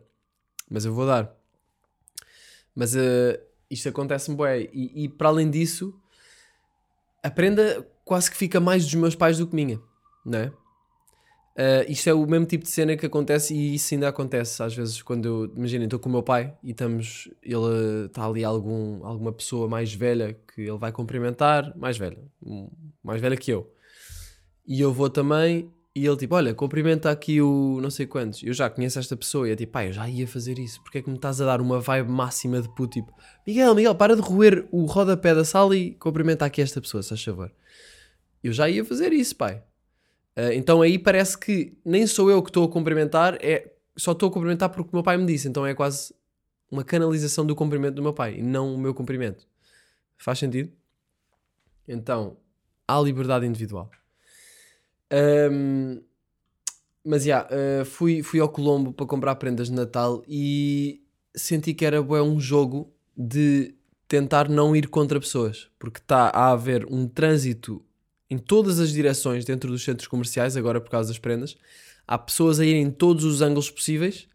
mas 0.69 0.85
eu 0.85 0.93
vou 0.93 1.05
dar. 1.05 1.35
Mas 2.75 2.95
uh, 2.95 3.39
isto 3.69 3.89
acontece-me 3.89 4.37
bué. 4.37 4.61
E, 4.71 5.03
e 5.03 5.09
para 5.09 5.29
além 5.29 5.49
disso, 5.49 5.93
a 7.23 7.29
prenda 7.29 7.85
quase 8.05 8.29
que 8.29 8.37
fica 8.37 8.59
mais 8.59 8.83
dos 8.83 8.95
meus 8.95 9.15
pais 9.15 9.37
do 9.37 9.47
que 9.47 9.55
minha, 9.55 9.79
não 10.25 10.39
é? 10.39 10.51
Uh, 11.59 11.83
isto 11.89 12.09
é 12.09 12.13
o 12.13 12.25
mesmo 12.25 12.45
tipo 12.45 12.63
de 12.63 12.69
cena 12.69 12.95
que 12.95 13.05
acontece 13.05 13.53
e 13.53 13.75
isso 13.75 13.93
ainda 13.93 14.07
acontece 14.07 14.63
às 14.63 14.73
vezes 14.73 15.01
quando 15.01 15.25
eu, 15.25 15.53
imaginem, 15.57 15.85
estou 15.85 15.99
com 15.99 16.07
o 16.07 16.11
meu 16.11 16.23
pai 16.23 16.55
e 16.63 16.71
estamos, 16.71 17.29
ele 17.43 18.05
está 18.05 18.25
ali 18.25 18.45
algum, 18.45 19.05
alguma 19.05 19.33
pessoa 19.33 19.67
mais 19.67 19.93
velha 19.93 20.39
que 20.55 20.61
ele 20.61 20.77
vai 20.77 20.93
cumprimentar, 20.93 21.75
mais 21.77 21.97
velha, 21.97 22.17
mais 23.03 23.19
velha 23.19 23.35
que 23.35 23.51
eu. 23.51 23.69
E 24.65 24.79
eu 24.79 24.93
vou 24.93 25.09
também 25.09 25.69
e 25.95 26.05
ele 26.05 26.15
tipo, 26.17 26.35
olha, 26.35 26.53
cumprimenta 26.53 27.09
aqui 27.09 27.41
o 27.41 27.79
não 27.81 27.89
sei 27.89 28.05
quantos. 28.05 28.43
Eu 28.43 28.53
já 28.53 28.69
conheço 28.69 28.99
esta 28.99 29.17
pessoa 29.17 29.49
e 29.49 29.51
é 29.51 29.55
tipo, 29.55 29.71
pá, 29.71 29.85
eu 29.85 29.93
já 29.93 30.07
ia 30.07 30.27
fazer 30.27 30.59
isso. 30.59 30.81
Porque 30.81 30.99
é 30.99 31.01
que 31.01 31.09
me 31.09 31.15
estás 31.15 31.41
a 31.41 31.45
dar 31.45 31.61
uma 31.61 31.79
vibe 31.79 32.09
máxima 32.09 32.61
de 32.61 32.69
puto, 32.69 32.99
tipo, 32.99 33.13
Miguel, 33.45 33.75
Miguel, 33.75 33.95
para 33.95 34.15
de 34.15 34.21
roer 34.21 34.67
o 34.71 34.85
rodapé 34.85 35.33
da 35.33 35.43
sala 35.43 35.75
e 35.75 35.91
cumprimenta 35.95 36.45
aqui 36.45 36.61
esta 36.61 36.79
pessoa, 36.79 37.01
se 37.01 37.09
faz 37.09 37.23
favor. 37.23 37.51
Eu 38.43 38.53
já 38.53 38.69
ia 38.69 38.85
fazer 38.85 39.11
isso, 39.11 39.35
pai. 39.35 39.63
Ah, 40.35 40.53
então 40.53 40.81
aí 40.81 40.97
parece 40.97 41.37
que 41.37 41.77
nem 41.83 42.07
sou 42.07 42.31
eu 42.31 42.41
que 42.41 42.49
estou 42.49 42.63
a 42.63 42.69
cumprimentar, 42.69 43.37
é, 43.41 43.73
só 43.97 44.13
estou 44.13 44.29
a 44.29 44.31
cumprimentar 44.31 44.69
porque 44.69 44.89
o 44.91 44.95
meu 44.95 45.03
pai 45.03 45.17
me 45.17 45.25
disse. 45.25 45.47
Então 45.49 45.65
é 45.65 45.73
quase 45.73 46.13
uma 46.71 46.83
canalização 46.83 47.45
do 47.45 47.55
cumprimento 47.55 47.95
do 47.95 48.01
meu 48.01 48.13
pai 48.13 48.35
e 48.37 48.41
não 48.41 48.73
o 48.73 48.77
meu 48.77 48.93
cumprimento. 48.93 49.45
Faz 50.17 50.39
sentido? 50.39 50.71
Então, 51.87 52.37
há 52.87 52.99
liberdade 53.01 53.45
individual. 53.45 53.89
Ahm, 55.11 56.01
mas 57.03 57.23
já, 57.23 57.47
ah, 57.49 57.85
fui, 57.85 58.21
fui 58.21 58.39
ao 58.39 58.49
Colombo 58.49 58.93
para 58.93 59.05
comprar 59.05 59.35
prendas 59.35 59.67
de 59.67 59.73
Natal 59.73 60.23
e 60.27 61.01
senti 61.35 61.73
que 61.73 61.85
era 61.85 62.01
bué, 62.01 62.21
um 62.21 62.39
jogo 62.39 62.93
de 63.17 63.73
tentar 64.07 64.49
não 64.49 64.75
ir 64.75 64.87
contra 64.87 65.19
pessoas, 65.19 65.69
porque 65.77 65.99
está 65.99 66.29
a 66.29 66.51
haver 66.51 66.85
um 66.89 67.07
trânsito 67.07 67.83
em 68.29 68.37
todas 68.37 68.79
as 68.79 68.91
direções 68.91 69.45
dentro 69.45 69.71
dos 69.71 69.83
centros 69.83 70.07
comerciais, 70.07 70.55
agora 70.55 70.81
por 70.81 70.89
causa 70.89 71.09
das 71.09 71.19
prendas. 71.19 71.55
Há 72.07 72.17
pessoas 72.17 72.59
a 72.59 72.65
irem 72.65 72.83
em 72.83 72.91
todos 72.91 73.23
os 73.23 73.41
ângulos 73.41 73.69
possíveis 73.69 74.27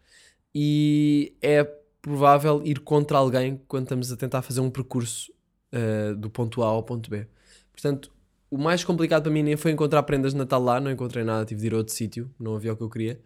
e 0.55 1.35
é 1.43 1.65
provável 2.01 2.63
ir 2.65 2.81
contra 2.81 3.19
alguém 3.19 3.61
quando 3.67 3.85
estamos 3.85 4.13
a 4.13 4.17
tentar 4.17 4.43
fazer 4.43 4.61
um 4.61 4.71
percurso 4.71 5.33
ah, 5.73 6.15
do 6.15 6.31
ponto 6.31 6.63
A 6.63 6.67
ao 6.67 6.83
ponto 6.83 7.11
B. 7.11 7.27
Portanto, 7.73 8.13
o 8.55 8.59
mais 8.59 8.85
complicado 8.85 9.25
para 9.25 9.33
mim 9.33 9.43
nem 9.43 9.57
foi 9.57 9.73
encontrar 9.73 10.05
prendas 10.05 10.33
de 10.33 10.39
Natal 10.39 10.63
lá, 10.63 10.81
não 10.81 10.89
encontrei 10.89 11.25
nada, 11.25 11.45
tive 11.45 11.61
de 11.61 11.67
ir 11.67 11.75
a 11.75 11.79
outro 11.79 11.93
sítio, 11.93 12.31
não 12.39 12.55
havia 12.55 12.73
o 12.73 12.77
que 12.77 12.85
eu 12.85 12.89
queria. 12.89 13.21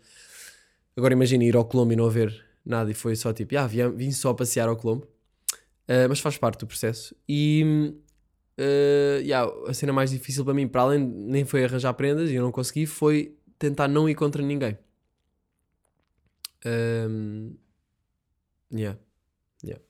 Agora 0.96 1.12
imagina 1.12 1.44
ir 1.44 1.54
ao 1.54 1.66
Colombo 1.66 1.92
e 1.92 1.96
não 1.96 2.06
haver 2.06 2.46
nada 2.64 2.90
e 2.90 2.94
foi 2.94 3.14
só 3.14 3.30
tipo, 3.30 3.56
ah, 3.58 3.66
vim, 3.66 3.90
vim 3.90 4.10
só 4.10 4.32
passear 4.32 4.70
ao 4.70 4.76
Colombo. 4.76 5.06
Ah, 5.86 6.08
mas 6.08 6.20
faz 6.20 6.38
parte 6.38 6.60
do 6.60 6.66
processo. 6.66 7.14
E 7.28 7.92
ah, 8.58 9.20
yeah, 9.20 9.52
a 9.66 9.74
cena 9.74 9.92
mais 9.92 10.10
difícil 10.10 10.44
para 10.44 10.54
mim, 10.54 10.66
para 10.66 10.80
além 10.82 11.00
nem 11.00 11.44
foi 11.44 11.62
arranjar 11.64 11.92
prendas 11.92 12.30
e 12.30 12.34
eu 12.34 12.42
não 12.42 12.50
consegui, 12.50 12.86
foi 12.86 13.36
tentar 13.58 13.86
não 13.86 14.08
ir 14.08 14.14
contra 14.14 14.42
ninguém. 14.42 14.78
Ahm, 16.64 17.52
yeah, 18.72 18.98
yeah. 19.62 19.82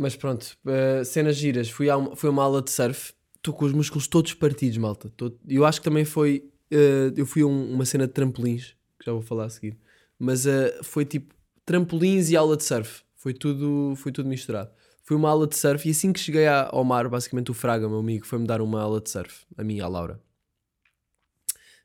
Mas 0.00 0.14
pronto, 0.14 0.56
uh, 0.64 1.04
cenas 1.04 1.34
giras. 1.36 1.68
Fui 1.68 1.90
a 1.90 1.96
uma, 1.96 2.14
fui 2.14 2.28
a 2.28 2.30
uma 2.32 2.42
aula 2.44 2.62
de 2.62 2.70
surf. 2.70 3.12
Estou 3.36 3.52
com 3.52 3.64
os 3.64 3.72
músculos 3.72 4.06
todos 4.06 4.32
partidos, 4.34 4.76
malta. 4.78 5.12
Eu 5.48 5.64
acho 5.64 5.80
que 5.80 5.84
também 5.84 6.04
foi. 6.04 6.48
uh, 6.72 7.12
eu 7.16 7.26
fui 7.26 7.42
a 7.42 7.46
um- 7.46 7.72
uma 7.74 7.84
cena 7.84 8.06
de 8.06 8.12
trampolins, 8.12 8.76
que 8.98 9.06
já 9.06 9.12
vou 9.12 9.22
falar 9.22 9.46
a 9.46 9.50
seguir. 9.50 9.76
Mas 10.18 10.46
uh, 10.46 10.82
foi 10.82 11.04
tipo 11.04 11.34
trampolins 11.64 12.30
e 12.30 12.36
aula 12.36 12.56
de 12.56 12.62
surf. 12.64 13.02
Foi 13.16 13.34
tudo, 13.34 13.94
foi 13.96 14.12
tudo 14.12 14.28
misturado. 14.28 14.70
Fui 15.02 15.16
uma 15.16 15.30
aula 15.30 15.46
de 15.48 15.56
surf 15.56 15.88
e 15.88 15.90
assim 15.90 16.12
que 16.12 16.20
cheguei 16.20 16.46
a- 16.46 16.68
ao 16.70 16.84
mar, 16.84 17.08
basicamente 17.08 17.50
o 17.50 17.54
Fraga, 17.54 17.88
meu 17.88 17.98
amigo, 17.98 18.24
foi-me 18.26 18.46
dar 18.46 18.60
uma 18.60 18.80
aula 18.80 19.00
de 19.00 19.10
surf. 19.10 19.44
A 19.56 19.64
mim 19.64 19.76
e 19.76 19.80
a 19.80 19.88
Laura. 19.88 20.20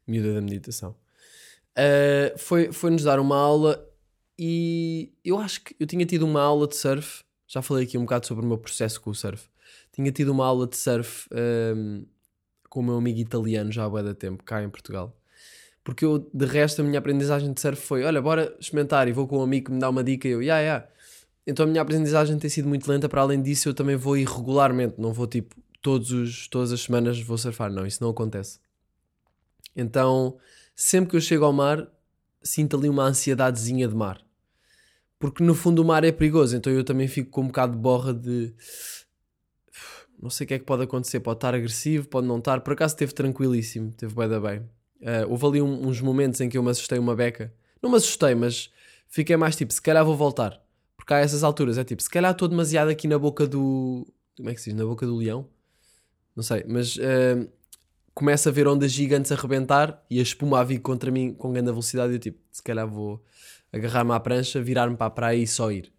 Miúda 0.05 0.33
da 0.33 0.41
meditação. 0.41 0.95
Uh, 1.77 2.37
foi- 2.37 2.71
Foi-nos 2.71 3.03
dar 3.03 3.19
uma 3.19 3.37
aula 3.37 3.83
e 4.37 5.11
eu 5.23 5.39
acho 5.39 5.63
que 5.63 5.75
eu 5.79 5.87
tinha 5.87 6.05
tido 6.05 6.23
uma 6.23 6.41
aula 6.41 6.67
de 6.67 6.75
surf. 6.75 7.23
Já 7.53 7.61
falei 7.61 7.83
aqui 7.83 7.99
um 7.99 8.01
bocado 8.01 8.25
sobre 8.25 8.43
o 8.43 8.47
meu 8.47 8.57
processo 8.57 8.99
com 8.99 9.11
o 9.11 9.15
surf. 9.15 9.47
Tinha 9.91 10.11
tido 10.11 10.29
uma 10.29 10.43
aula 10.43 10.65
de 10.65 10.75
surf 10.75 11.29
um, 11.31 12.03
com 12.67 12.79
o 12.79 12.83
meu 12.83 12.95
amigo 12.95 13.19
italiano 13.19 13.71
já 13.71 13.85
há 13.85 13.89
bué 13.89 14.01
da 14.01 14.15
tempo, 14.15 14.43
cá 14.43 14.63
em 14.63 14.69
Portugal. 14.71 15.15
Porque 15.83 16.03
eu, 16.03 16.27
de 16.33 16.45
resto, 16.47 16.81
a 16.81 16.83
minha 16.83 16.97
aprendizagem 16.97 17.53
de 17.53 17.61
surf 17.61 17.79
foi: 17.79 18.03
olha, 18.03 18.19
bora 18.19 18.57
experimentar. 18.59 19.07
E 19.07 19.11
vou 19.11 19.27
com 19.27 19.37
um 19.37 19.43
amigo 19.43 19.67
que 19.67 19.71
me 19.71 19.79
dá 19.79 19.87
uma 19.87 20.03
dica 20.03 20.27
e 20.27 20.31
eu, 20.31 20.41
yeah, 20.41 20.61
yeah. 20.61 20.87
Então 21.45 21.65
a 21.65 21.69
minha 21.69 21.83
aprendizagem 21.83 22.39
tem 22.39 22.49
sido 22.49 22.67
muito 22.67 22.89
lenta. 22.89 23.07
Para 23.07 23.21
além 23.21 23.39
disso, 23.39 23.69
eu 23.69 23.73
também 23.75 23.95
vou 23.95 24.17
irregularmente. 24.17 24.95
Não 24.97 25.13
vou 25.13 25.27
tipo 25.27 25.55
todos 25.79 26.09
os, 26.11 26.47
todas 26.47 26.71
as 26.71 26.81
semanas 26.81 27.21
vou 27.21 27.37
surfar. 27.37 27.71
Não, 27.71 27.85
isso 27.85 28.01
não 28.01 28.09
acontece. 28.09 28.59
Então, 29.75 30.37
sempre 30.75 31.11
que 31.11 31.17
eu 31.17 31.21
chego 31.21 31.45
ao 31.45 31.53
mar, 31.53 31.87
sinto 32.41 32.77
ali 32.77 32.89
uma 32.89 33.03
ansiedadezinha 33.03 33.87
de 33.87 33.93
mar. 33.93 34.19
Porque 35.23 35.41
no 35.41 35.55
fundo 35.55 35.81
o 35.81 35.85
mar 35.85 36.03
é 36.03 36.11
perigoso, 36.11 36.53
então 36.57 36.73
eu 36.73 36.83
também 36.83 37.07
fico 37.07 37.29
com 37.31 37.43
um 37.43 37.47
bocado 37.47 37.71
de 37.71 37.79
borra 37.79 38.13
de. 38.13 38.53
Não 40.21 40.29
sei 40.29 40.43
o 40.43 40.47
que 40.49 40.53
é 40.55 40.59
que 40.59 40.65
pode 40.65 40.83
acontecer, 40.83 41.21
pode 41.21 41.37
estar 41.37 41.55
agressivo, 41.55 42.09
pode 42.09 42.27
não 42.27 42.39
estar. 42.39 42.59
Por 42.59 42.73
acaso 42.73 42.93
esteve 42.93 43.13
tranquilíssimo, 43.13 43.93
teve 43.93 44.13
bem 44.13 44.27
da 44.27 44.37
bem. 44.41 44.61
Ah, 45.01 45.25
houve 45.29 45.45
ali 45.45 45.61
um- 45.61 45.87
uns 45.87 46.01
momentos 46.01 46.41
em 46.41 46.49
que 46.49 46.57
eu 46.57 46.61
me 46.61 46.69
assustei 46.69 46.99
uma 46.99 47.15
beca. 47.15 47.53
Não 47.81 47.89
me 47.89 47.95
assustei, 47.95 48.35
mas 48.35 48.69
fiquei 49.07 49.37
mais 49.37 49.55
tipo, 49.55 49.71
se 49.71 49.81
calhar 49.81 50.03
vou 50.03 50.17
voltar. 50.17 50.61
Porque 50.97 51.13
há 51.13 51.19
essas 51.19 51.41
alturas, 51.41 51.77
é 51.77 51.85
tipo, 51.85 52.03
se 52.03 52.09
calhar 52.09 52.33
estou 52.33 52.49
demasiado 52.49 52.89
aqui 52.89 53.07
na 53.07 53.17
boca 53.17 53.47
do. 53.47 54.05
Como 54.35 54.49
é 54.49 54.53
que 54.53 54.59
se 54.59 54.71
diz? 54.71 54.77
Na 54.77 54.85
boca 54.85 55.05
do 55.05 55.15
leão? 55.15 55.47
Não 56.35 56.43
sei, 56.43 56.65
mas 56.67 56.99
ah, 56.99 57.47
começo 58.13 58.49
a 58.49 58.51
ver 58.51 58.67
ondas 58.67 58.91
gigantes 58.91 59.31
a 59.31 59.35
rebentar 59.35 60.03
e 60.09 60.19
a 60.19 60.21
espuma 60.21 60.59
a 60.59 60.65
vir 60.65 60.79
contra 60.79 61.09
mim 61.09 61.33
com 61.33 61.53
grande 61.53 61.71
velocidade 61.71 62.11
e 62.11 62.15
eu 62.17 62.19
tipo, 62.19 62.39
se 62.51 62.61
calhar 62.61 62.85
vou 62.85 63.23
agarrar-me 63.73 64.11
à 64.11 64.19
prancha, 64.19 64.61
virar-me 64.61 64.95
para 64.95 65.07
a 65.07 65.09
praia 65.09 65.37
e 65.37 65.47
só 65.47 65.71
ir. 65.71 65.91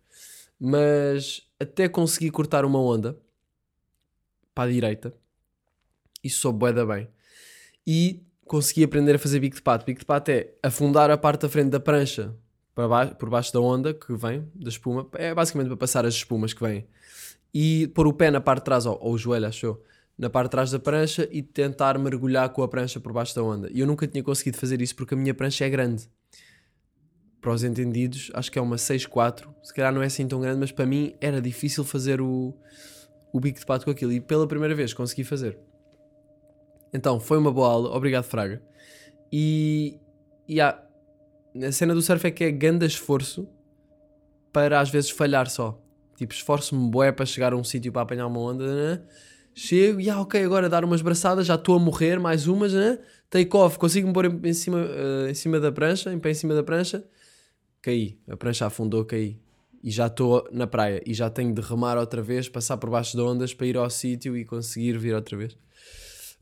Mas 0.59 1.43
até 1.59 1.89
consegui 1.89 2.31
cortar 2.31 2.65
uma 2.65 2.81
onda 2.81 3.19
para 4.55 4.71
a 4.71 4.73
direita. 4.73 5.13
Isso 6.23 6.41
soube 6.41 6.61
bué 6.61 6.73
da 6.73 6.87
bem. 6.87 7.09
E 7.85 8.23
consegui 8.47 8.85
aprender 8.85 9.17
a 9.17 9.19
fazer 9.19 9.41
bico 9.41 9.57
de 9.57 9.63
pato. 9.63 9.85
Bico 9.85 9.99
de 9.99 10.07
pato 10.07 10.31
é 10.31 10.55
afundar 10.63 11.11
a 11.11 11.19
parte 11.19 11.43
da 11.43 11.49
frente 11.49 11.71
da 11.71 11.81
prancha 11.81 12.35
para 12.75 12.89
baixo, 12.89 13.15
por 13.17 13.29
baixo 13.29 13.53
da 13.53 13.61
onda 13.61 13.93
que 13.93 14.15
vem, 14.15 14.49
da 14.55 14.69
espuma. 14.69 15.07
É 15.15 15.35
basicamente 15.35 15.69
para 15.69 15.77
passar 15.77 16.07
as 16.07 16.15
espumas 16.15 16.55
que 16.55 16.63
vêm. 16.63 16.87
E 17.53 17.89
pôr 17.89 18.07
o 18.07 18.13
pé 18.13 18.31
na 18.31 18.41
parte 18.41 18.61
de 18.61 18.65
trás, 18.67 18.87
ou, 18.87 18.99
ou 19.01 19.15
o 19.15 19.19
joelho, 19.19 19.47
acho 19.47 19.67
eu, 19.67 19.83
na 20.17 20.31
parte 20.31 20.47
de 20.47 20.51
trás 20.53 20.71
da 20.71 20.79
prancha 20.79 21.29
e 21.31 21.43
tentar 21.43 21.99
mergulhar 21.99 22.49
com 22.51 22.63
a 22.63 22.69
prancha 22.69 23.01
por 23.01 23.13
baixo 23.13 23.35
da 23.35 23.43
onda. 23.43 23.69
E 23.73 23.81
eu 23.81 23.87
nunca 23.87 24.07
tinha 24.07 24.23
conseguido 24.23 24.57
fazer 24.57 24.81
isso 24.81 24.95
porque 24.95 25.15
a 25.15 25.17
minha 25.17 25.35
prancha 25.35 25.65
é 25.65 25.69
grande 25.69 26.09
para 27.45 27.53
os 27.53 27.63
entendidos, 27.63 28.31
acho 28.33 28.51
que 28.51 28.59
é 28.59 28.63
uma 28.63 28.77
6.4. 28.77 29.47
Se 29.63 29.75
calhar 29.75 29.93
não 29.93 30.03
é 30.03 30.07
assim 30.07 30.27
tão 30.27 30.41
grande, 30.41 30.61
mas 30.61 30.73
para 30.73 30.87
mim 30.87 31.15
era 31.21 31.43
difícil 31.43 31.85
fazer 31.85 32.19
o, 32.19 32.55
o 33.31 33.39
bico 33.39 33.61
de 33.61 33.67
pato 33.67 33.85
com 33.85 33.91
aquilo. 33.91 34.13
E 34.13 34.19
pela 34.19 34.49
primeira 34.49 34.75
vez 34.75 34.95
consegui 34.95 35.25
fazer. 35.25 35.59
Então 36.91 37.21
foi 37.21 37.37
uma 37.37 37.53
boa 37.53 37.69
aula, 37.69 37.95
obrigado, 37.95 38.25
Fraga. 38.25 38.63
E, 39.31 40.01
e 40.49 40.59
há, 40.59 40.83
a 41.63 41.71
cena 41.71 41.93
do 41.93 42.01
surf 42.01 42.27
é 42.27 42.31
que 42.31 42.45
é 42.45 42.51
grande 42.51 42.87
esforço 42.87 43.47
para 44.51 44.81
às 44.81 44.89
vezes 44.89 45.11
falhar 45.11 45.51
só. 45.51 45.79
Tipo, 46.17 46.33
esforço-me 46.33 46.91
bué 46.91 47.13
para 47.13 47.27
chegar 47.27 47.53
a 47.53 47.57
um 47.57 47.65
sítio 47.65 47.93
para 47.93 48.01
apanhar 48.01 48.27
uma 48.27 48.41
onda. 48.41 48.75
Né? 48.75 49.03
Chego 49.55 50.01
e 50.01 50.09
ah, 50.09 50.19
ok, 50.23 50.43
agora 50.43 50.67
dar 50.67 50.83
umas 50.83 51.03
braçadas, 51.03 51.47
já 51.47 51.57
estou 51.57 51.77
a 51.77 51.79
morrer, 51.79 52.19
mais 52.19 52.47
umas, 52.47 52.73
né? 52.73 52.99
take 53.35 53.57
off, 53.57 53.77
consigo-me 53.79 54.15
pôr 54.15 54.27
em, 54.45 54.53
cima, 54.53 54.79
eh, 54.79 55.31
em 55.31 55.35
cima 55.35 55.59
da 55.59 55.73
prancha, 55.73 56.13
em 56.13 56.21
pé 56.21 56.31
em 56.31 56.35
cima 56.35 56.55
da 56.55 56.63
prancha, 56.63 57.05
caí, 57.85 58.19
a 58.29 58.37
prancha 58.37 58.67
afundou, 58.67 59.05
caí. 59.05 59.39
E 59.83 59.91
já 59.91 60.07
estou 60.07 60.49
na 60.51 60.67
praia 60.67 61.03
e 61.05 61.13
já 61.13 61.29
tenho 61.29 61.55
de 61.55 61.61
remar 61.61 61.99
outra 61.99 62.23
vez, 62.23 62.49
passar 62.49 62.79
por 62.79 62.89
baixo 62.89 63.15
de 63.17 63.23
ondas 63.23 63.53
para 63.53 63.67
ir 63.67 63.77
ao 63.77 63.91
sítio 63.91 64.35
e 64.35 64.43
conseguir 64.45 64.97
vir 64.99 65.15
outra 65.15 65.37
vez. 65.37 65.55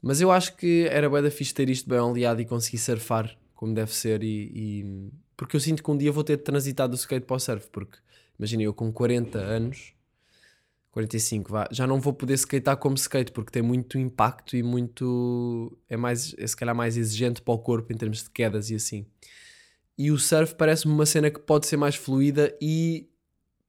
Mas 0.01 0.21
eu 0.21 0.31
acho 0.31 0.57
que 0.57 0.87
era 0.89 1.11
bué 1.11 1.21
da 1.21 1.31
fixe 1.31 1.53
ter 1.53 1.69
isto 1.69 1.89
bem 1.89 1.99
oleado 1.99 2.41
e 2.41 2.45
conseguir 2.45 2.79
surfar 2.79 3.37
como 3.55 3.75
deve 3.75 3.93
ser 3.93 4.23
e, 4.23 4.51
e- 4.55 5.11
porque 5.37 5.57
eu 5.57 5.61
sinto 5.61 5.83
que 5.83 5.91
um 5.91 5.97
dia 5.97 6.13
vou 6.13 6.23
ter 6.23 6.37
transitado 6.39 6.93
do 6.93 6.97
skate 6.97 7.27
para 7.27 7.37
o 7.37 7.39
surf, 7.41 7.69
porque 7.73 7.99
imagina 8.39 8.63
eu 8.63 8.73
com 8.73 8.93
40 8.93 9.39
anos 9.39 9.93
45, 10.93 11.51
vá, 11.51 11.67
já 11.73 11.87
não 11.87 11.99
vou 12.01 12.13
poder 12.13 12.35
skatear 12.35 12.77
como 12.77 12.95
skate 12.97 13.33
porque 13.33 13.51
tem 13.51 13.63
muito 13.63 13.99
impacto 13.99 14.57
e 14.57 14.63
muito 14.63 15.77
é 15.89 15.97
mais, 15.97 16.35
é 16.39 16.47
se 16.47 16.55
calhar 16.57 16.75
mais 16.77 16.97
exigente 16.99 17.41
para 17.41 17.55
o 17.55 17.59
corpo 17.59 17.93
em 17.93 17.97
termos 17.97 18.23
de 18.23 18.31
quedas 18.31 18.69
e 18.71 18.75
assim. 18.75 19.07
E 20.03 20.11
o 20.11 20.19
surf 20.19 20.57
parece-me 20.57 20.93
uma 20.93 21.07
cena 21.07 21.31
que 21.31 21.39
pode 21.39 21.65
ser 21.65 21.77
mais 21.77 21.95
fluida 21.95 22.53
e 22.61 23.09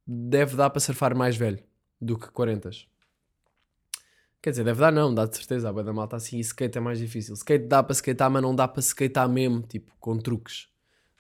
deve 0.06 0.56
dar 0.56 0.72
para 0.72 0.80
surfar 0.80 1.16
mais 1.16 1.38
velho 1.38 1.60
do 2.02 2.18
que 2.18 2.28
40. 2.32 2.72
Quer 4.42 4.50
dizer, 4.50 4.64
deve 4.64 4.80
dar 4.80 4.92
não, 4.92 5.14
dá 5.14 5.28
de 5.28 5.38
certeza, 5.38 5.70
a 5.70 5.72
da 5.72 5.94
malta 5.94 6.16
assim, 6.16 6.38
e 6.38 6.40
skate 6.40 6.80
é 6.80 6.82
mais 6.82 6.98
difícil. 6.98 7.36
Skate 7.36 7.68
dá 7.68 7.84
para 7.84 7.94
skatear, 7.94 8.32
mas 8.32 8.42
não 8.42 8.56
dá 8.56 8.68
para 8.68 8.82
skatear 8.82 9.30
mesmo, 9.30 9.62
tipo, 9.62 9.94
com 10.00 10.18
truques. 10.18 10.70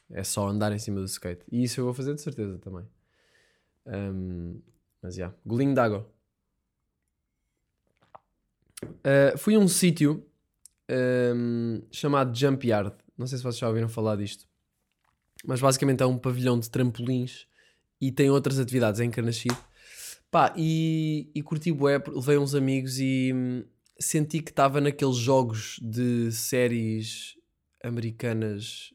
É 0.09 0.23
só 0.23 0.47
andar 0.47 0.71
em 0.71 0.79
cima 0.79 0.99
do 0.99 1.05
skate. 1.05 1.45
E 1.51 1.63
isso 1.63 1.79
eu 1.79 1.85
vou 1.85 1.93
fazer 1.93 2.15
de 2.15 2.21
certeza 2.21 2.57
também. 2.57 2.83
Ahm, 3.85 4.61
mas 4.99 5.13
já, 5.13 5.31
golinho 5.45 5.75
d'água. 5.75 6.09
Uh, 8.83 9.37
fui 9.37 9.53
a 9.53 9.59
um 9.59 9.67
sítio 9.67 10.25
ahm, 10.89 11.83
chamado 11.91 12.35
Jump 12.35 12.67
Yard. 12.67 12.95
Não 13.15 13.27
sei 13.27 13.37
se 13.37 13.43
vocês 13.43 13.59
já 13.59 13.67
ouviram 13.67 13.87
falar 13.87 14.15
disto. 14.15 14.51
Mas 15.43 15.59
basicamente 15.59 16.01
é 16.01 16.05
um 16.05 16.17
pavilhão 16.17 16.59
de 16.59 16.69
trampolins 16.69 17.47
e 17.99 18.11
tem 18.11 18.29
outras 18.29 18.59
atividades 18.59 18.99
em 18.99 19.09
Carnaxide. 19.09 19.57
Pá, 20.31 20.53
e, 20.57 21.29
e 21.35 21.43
curti 21.43 21.71
bué, 21.71 22.01
levei 22.07 22.37
uns 22.37 22.55
amigos 22.55 22.97
e, 22.97 23.65
senti 23.99 24.41
que 24.41 24.51
estava 24.51 24.81
naqueles 24.81 25.15
jogos 25.15 25.79
de 25.81 26.31
séries 26.31 27.35
americanas. 27.83 28.93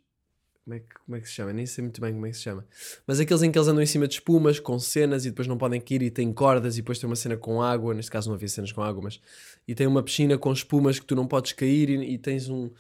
Como 0.65 0.75
é, 0.75 0.81
que, 0.81 0.95
como 1.07 1.17
é 1.17 1.21
que 1.21 1.27
se 1.27 1.35
chama? 1.35 1.53
Nem 1.53 1.65
sei 1.65 1.83
muito 1.83 1.99
bem 1.99 2.13
como 2.13 2.27
é 2.27 2.31
que 2.31 2.37
se 2.37 2.43
chama. 2.43 2.67
Mas 3.07 3.19
aqueles 3.19 3.43
em 3.43 3.51
que 3.51 3.59
eles 3.59 3.69
andam 3.69 3.83
em 3.83 3.87
cima 3.87 4.07
de 4.07 4.15
espumas, 4.15 4.61
com 4.61 4.79
cenas 4.79 5.25
e 5.25 5.31
depois 5.31 5.49
não 5.49 5.57
podem 5.57 5.81
cair 5.81 6.03
e 6.03 6.11
têm 6.11 6.31
cordas 6.31 6.77
e 6.77 6.83
depois 6.83 6.99
tem 6.99 7.09
uma 7.09 7.17
cena 7.17 7.39
com 7.39 7.63
água. 7.63 7.95
Neste 7.95 8.11
caso 8.11 8.29
não 8.29 8.35
havia 8.35 8.49
cenas 8.49 8.71
com 8.71 8.83
água, 8.83 9.03
mas. 9.03 9.19
E 9.67 9.75
tem 9.75 9.87
uma 9.87 10.03
piscina 10.03 10.37
com 10.37 10.53
espumas 10.53 10.99
que 10.99 11.07
tu 11.07 11.15
não 11.15 11.27
podes 11.27 11.53
cair 11.53 11.89
e, 11.89 12.13
e 12.13 12.19
tens 12.19 12.51
um. 12.51 12.71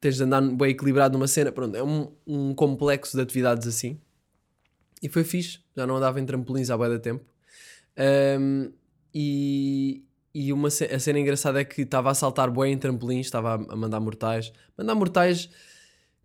Tens 0.00 0.16
de 0.16 0.22
andar 0.22 0.40
bem 0.40 0.70
equilibrado 0.70 1.16
numa 1.16 1.28
cena. 1.28 1.52
Pronto, 1.52 1.76
é 1.76 1.82
um, 1.82 2.10
um 2.26 2.54
complexo 2.54 3.16
de 3.16 3.22
atividades 3.22 3.68
assim. 3.68 4.00
E 5.02 5.08
foi 5.08 5.24
fixe. 5.24 5.60
Já 5.76 5.86
não 5.86 5.96
andava 5.96 6.20
em 6.20 6.26
trampolins 6.26 6.70
há 6.70 6.76
bué 6.76 6.88
de 6.88 6.98
tempo. 6.98 7.24
Um, 8.40 8.72
e, 9.14 10.04
e 10.34 10.52
uma 10.52 10.68
a 10.68 10.70
cena 10.70 11.18
engraçada 11.18 11.60
é 11.60 11.64
que 11.64 11.82
estava 11.82 12.10
a 12.10 12.14
saltar 12.14 12.50
bué 12.50 12.68
em 12.68 12.78
trampolins, 12.78 13.26
estava 13.26 13.54
a 13.54 13.76
mandar 13.76 14.00
mortais. 14.00 14.52
Mandar 14.76 14.94
mortais, 14.94 15.50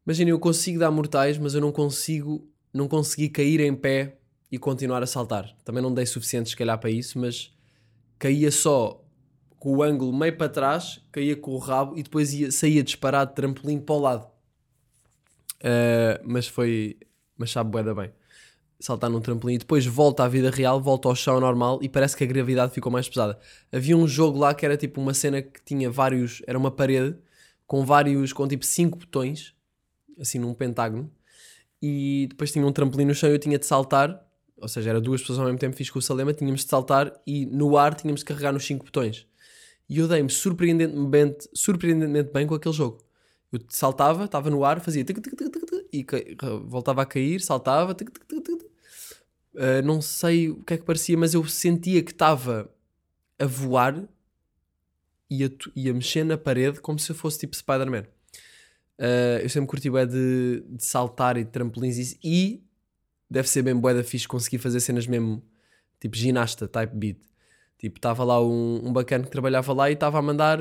imagina, 0.05 0.29
eu 0.29 0.39
consigo 0.39 0.79
dar 0.79 0.91
mortais, 0.91 1.37
mas 1.37 1.53
eu 1.53 1.61
não 1.61 1.71
consigo, 1.71 2.47
não 2.73 2.87
consegui 2.87 3.29
cair 3.29 3.59
em 3.59 3.75
pé 3.75 4.17
e 4.51 4.57
continuar 4.57 5.03
a 5.03 5.07
saltar. 5.07 5.55
Também 5.65 5.81
não 5.81 5.93
dei 5.93 6.05
suficiente, 6.05 6.49
se 6.49 6.55
calhar, 6.55 6.79
para 6.79 6.89
isso, 6.89 7.19
mas 7.19 7.53
caía 8.17 8.51
só 8.51 9.04
com 9.65 9.77
o 9.77 9.81
ângulo 9.81 10.15
meio 10.15 10.37
para 10.37 10.47
trás, 10.47 11.01
caía 11.11 11.35
com 11.35 11.49
o 11.49 11.57
rabo 11.57 11.97
e 11.97 12.03
depois 12.03 12.31
ia, 12.31 12.51
saía 12.51 12.83
disparado 12.83 13.33
trampolim 13.33 13.79
para 13.79 13.95
o 13.95 13.99
lado. 13.99 14.27
Uh, 15.55 16.21
mas 16.23 16.47
foi, 16.47 16.99
mas 17.35 17.49
sabe 17.49 17.71
bué 17.71 17.81
da 17.81 17.95
bem 17.95 18.13
saltar 18.79 19.09
num 19.09 19.19
trampolim 19.19 19.55
e 19.55 19.57
depois 19.57 19.83
volta 19.83 20.23
à 20.23 20.27
vida 20.27 20.51
real, 20.51 20.79
volta 20.79 21.07
ao 21.07 21.15
chão 21.15 21.39
normal 21.39 21.79
e 21.81 21.89
parece 21.89 22.15
que 22.15 22.23
a 22.23 22.27
gravidade 22.27 22.73
ficou 22.73 22.91
mais 22.91 23.09
pesada. 23.09 23.39
Havia 23.71 23.97
um 23.97 24.07
jogo 24.07 24.37
lá 24.37 24.53
que 24.53 24.63
era 24.63 24.77
tipo 24.77 25.01
uma 25.01 25.15
cena 25.15 25.41
que 25.41 25.59
tinha 25.65 25.89
vários, 25.89 26.43
era 26.45 26.59
uma 26.59 26.69
parede 26.69 27.17
com 27.65 27.83
vários, 27.83 28.31
com 28.31 28.47
tipo 28.47 28.63
5 28.63 28.99
botões, 28.99 29.55
assim 30.19 30.37
num 30.37 30.53
pentágono, 30.53 31.11
e 31.81 32.27
depois 32.29 32.51
tinha 32.51 32.63
um 32.63 32.71
trampolim 32.71 33.05
no 33.05 33.15
chão 33.15 33.31
e 33.31 33.33
eu 33.33 33.39
tinha 33.39 33.57
de 33.57 33.65
saltar, 33.65 34.23
ou 34.57 34.67
seja, 34.67 34.91
era 34.91 35.01
duas 35.01 35.21
pessoas 35.21 35.39
ao 35.39 35.45
mesmo 35.45 35.57
tempo, 35.57 35.75
fiz 35.75 35.89
com 35.89 35.97
o 35.97 36.01
Salema, 36.03 36.33
tínhamos 36.35 36.61
de 36.63 36.69
saltar 36.69 37.11
e 37.25 37.47
no 37.47 37.75
ar 37.79 37.95
tínhamos 37.95 38.19
de 38.19 38.25
carregar 38.25 38.51
nos 38.51 38.63
5 38.63 38.85
botões. 38.85 39.25
E 39.87 39.99
eu 39.99 40.07
dei-me 40.07 40.29
surpreendentemente, 40.29 41.47
surpreendentemente 41.53 42.31
bem 42.31 42.47
com 42.47 42.55
aquele 42.55 42.73
jogo. 42.73 43.03
Eu 43.51 43.59
saltava, 43.69 44.25
estava 44.25 44.49
no 44.49 44.65
ar, 44.65 44.79
fazia 44.81 45.03
tic, 45.03 45.19
tic, 45.21 45.35
tic, 45.35 45.51
tic, 45.51 45.87
e 45.93 46.05
voltava 46.65 47.03
a 47.03 47.05
cair, 47.05 47.39
saltava, 47.41 47.93
tic, 47.93 48.09
tic, 48.09 48.25
tic, 48.27 48.43
tic. 48.43 48.63
Uh, 49.53 49.81
não 49.85 50.01
sei 50.01 50.49
o 50.49 50.63
que 50.63 50.73
é 50.73 50.77
que 50.77 50.83
parecia, 50.83 51.17
mas 51.17 51.33
eu 51.33 51.45
sentia 51.45 52.03
que 52.03 52.11
estava 52.11 52.69
a 53.39 53.45
voar 53.45 54.07
e 55.29 55.45
a, 55.45 55.49
e 55.75 55.89
a 55.89 55.93
mexer 55.93 56.23
na 56.23 56.37
parede 56.37 56.81
como 56.81 56.99
se 56.99 57.11
eu 57.11 57.15
fosse 57.15 57.39
tipo 57.39 57.55
Spider-Man. 57.55 58.05
Uh, 58.97 59.39
eu 59.41 59.49
sempre 59.49 59.67
curti 59.67 59.89
bué 59.89 60.05
de, 60.05 60.63
de 60.67 60.83
saltar 60.83 61.37
e 61.37 61.43
de 61.43 61.51
trampolins 61.51 61.97
e 61.97 62.19
e 62.23 62.63
deve 63.29 63.49
ser 63.49 63.61
bem 63.61 63.75
bué 63.75 63.93
da 63.93 64.03
fixe 64.03 64.27
conseguir 64.27 64.57
fazer 64.57 64.79
cenas 64.79 65.07
mesmo 65.07 65.43
tipo 65.99 66.15
ginasta, 66.15 66.67
type 66.67 66.95
beat. 66.95 67.19
Tipo, 67.77 67.97
estava 67.97 68.23
lá 68.23 68.41
um, 68.41 68.87
um 68.87 68.93
bacana 68.93 69.23
que 69.23 69.29
trabalhava 69.29 69.73
lá 69.73 69.89
e 69.89 69.93
estava 69.93 70.17
a 70.17 70.21
mandar 70.21 70.59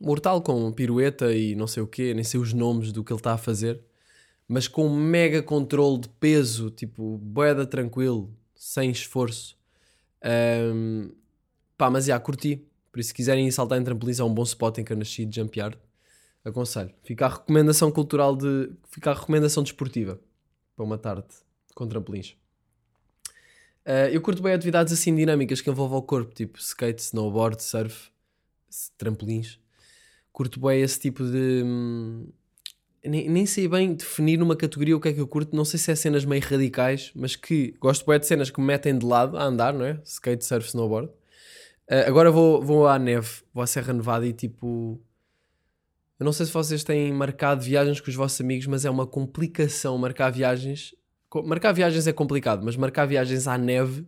mortal 0.00 0.40
com 0.40 0.72
pirueta 0.72 1.32
e 1.32 1.54
não 1.54 1.66
sei 1.66 1.82
o 1.82 1.86
quê, 1.86 2.14
nem 2.14 2.24
sei 2.24 2.40
os 2.40 2.52
nomes 2.52 2.90
do 2.92 3.04
que 3.04 3.12
ele 3.12 3.20
está 3.20 3.34
a 3.34 3.38
fazer, 3.38 3.82
mas 4.48 4.66
com 4.66 4.86
um 4.86 4.96
mega 4.96 5.42
controle 5.42 6.00
de 6.00 6.08
peso, 6.08 6.70
tipo, 6.70 7.18
boeda 7.18 7.66
tranquilo, 7.66 8.34
sem 8.54 8.90
esforço. 8.90 9.56
Ahm, 10.22 11.10
pá, 11.76 11.90
mas 11.90 12.06
já, 12.06 12.18
curti. 12.18 12.66
Por 12.90 12.98
isso, 12.98 13.08
se 13.08 13.14
quiserem 13.14 13.50
saltar 13.50 13.80
em 13.80 13.84
trampolins, 13.84 14.18
é 14.18 14.24
um 14.24 14.34
bom 14.34 14.42
spot 14.42 14.78
em 14.78 14.84
Carnachide, 14.84 15.30
de 15.30 15.36
Jump 15.40 15.58
Yard. 15.58 15.78
Aconselho. 16.44 16.92
Fica 17.04 17.26
a 17.26 17.28
recomendação 17.28 17.92
cultural 17.92 18.34
de. 18.34 18.72
Fica 18.88 19.10
a 19.10 19.14
recomendação 19.14 19.62
desportiva 19.62 20.18
para 20.74 20.84
uma 20.84 20.98
tarde 20.98 21.28
com 21.74 21.86
trampolins. 21.86 22.39
Ah, 23.84 24.08
eu 24.10 24.20
curto 24.20 24.42
bem 24.42 24.52
atividades 24.52 24.92
assim 24.92 25.14
dinâmicas 25.14 25.60
que 25.60 25.70
envolvam 25.70 25.98
o 25.98 26.02
corpo, 26.02 26.34
tipo 26.34 26.58
skate, 26.58 27.02
snowboard, 27.02 27.62
surf, 27.62 28.10
trampolins. 28.98 29.58
Curto 30.32 30.60
bem 30.60 30.82
esse 30.82 31.00
tipo 31.00 31.24
de. 31.24 31.62
hum, 31.64 32.28
Nem, 33.04 33.28
nem 33.30 33.46
sei 33.46 33.68
bem 33.68 33.94
definir 33.94 34.38
numa 34.38 34.56
categoria 34.56 34.96
o 34.96 35.00
que 35.00 35.08
é 35.08 35.12
que 35.12 35.20
eu 35.20 35.26
curto. 35.28 35.56
Não 35.56 35.64
sei 35.64 35.78
se 35.78 35.90
é 35.92 35.94
cenas 35.96 36.24
meio 36.24 36.42
radicais, 36.42 37.12
mas 37.14 37.36
que 37.36 37.74
gosto 37.80 38.06
bem 38.06 38.18
de 38.20 38.26
cenas 38.26 38.50
que 38.50 38.60
me 38.60 38.66
metem 38.66 38.96
de 38.98 39.06
lado 39.06 39.36
a 39.38 39.44
andar, 39.44 39.72
não 39.74 39.84
é? 39.86 40.00
Skate, 40.04 40.44
surf, 40.44 40.68
snowboard. 40.68 41.10
Ah, 41.90 42.06
agora 42.08 42.30
vou, 42.30 42.62
vou 42.62 42.86
à 42.88 42.98
neve, 42.98 43.28
vou 43.54 43.62
à 43.62 43.66
Serra 43.66 43.92
Nevada 43.92 44.26
e 44.26 44.32
tipo. 44.32 45.00
Eu 46.18 46.24
não 46.24 46.32
sei 46.32 46.44
se 46.46 46.52
vocês 46.52 46.84
têm 46.84 47.12
marcado 47.12 47.62
viagens 47.62 48.00
com 48.00 48.10
os 48.10 48.14
vossos 48.16 48.40
amigos, 48.40 48.66
mas 48.66 48.84
é 48.84 48.90
uma 48.90 49.06
complicação 49.06 49.96
marcar 49.98 50.30
viagens. 50.30 50.94
Marcar 51.44 51.72
viagens 51.72 52.06
é 52.06 52.12
complicado, 52.12 52.62
mas 52.64 52.76
marcar 52.76 53.06
viagens 53.06 53.46
à 53.46 53.56
neve 53.56 54.06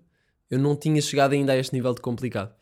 eu 0.51 0.59
não 0.59 0.77
tinha 0.77 1.01
chegado 1.01 1.33
ainda 1.33 1.53
a 1.53 1.57
este 1.57 1.73
nível 1.73 1.95
de 1.95 2.01
complicado. 2.03 2.55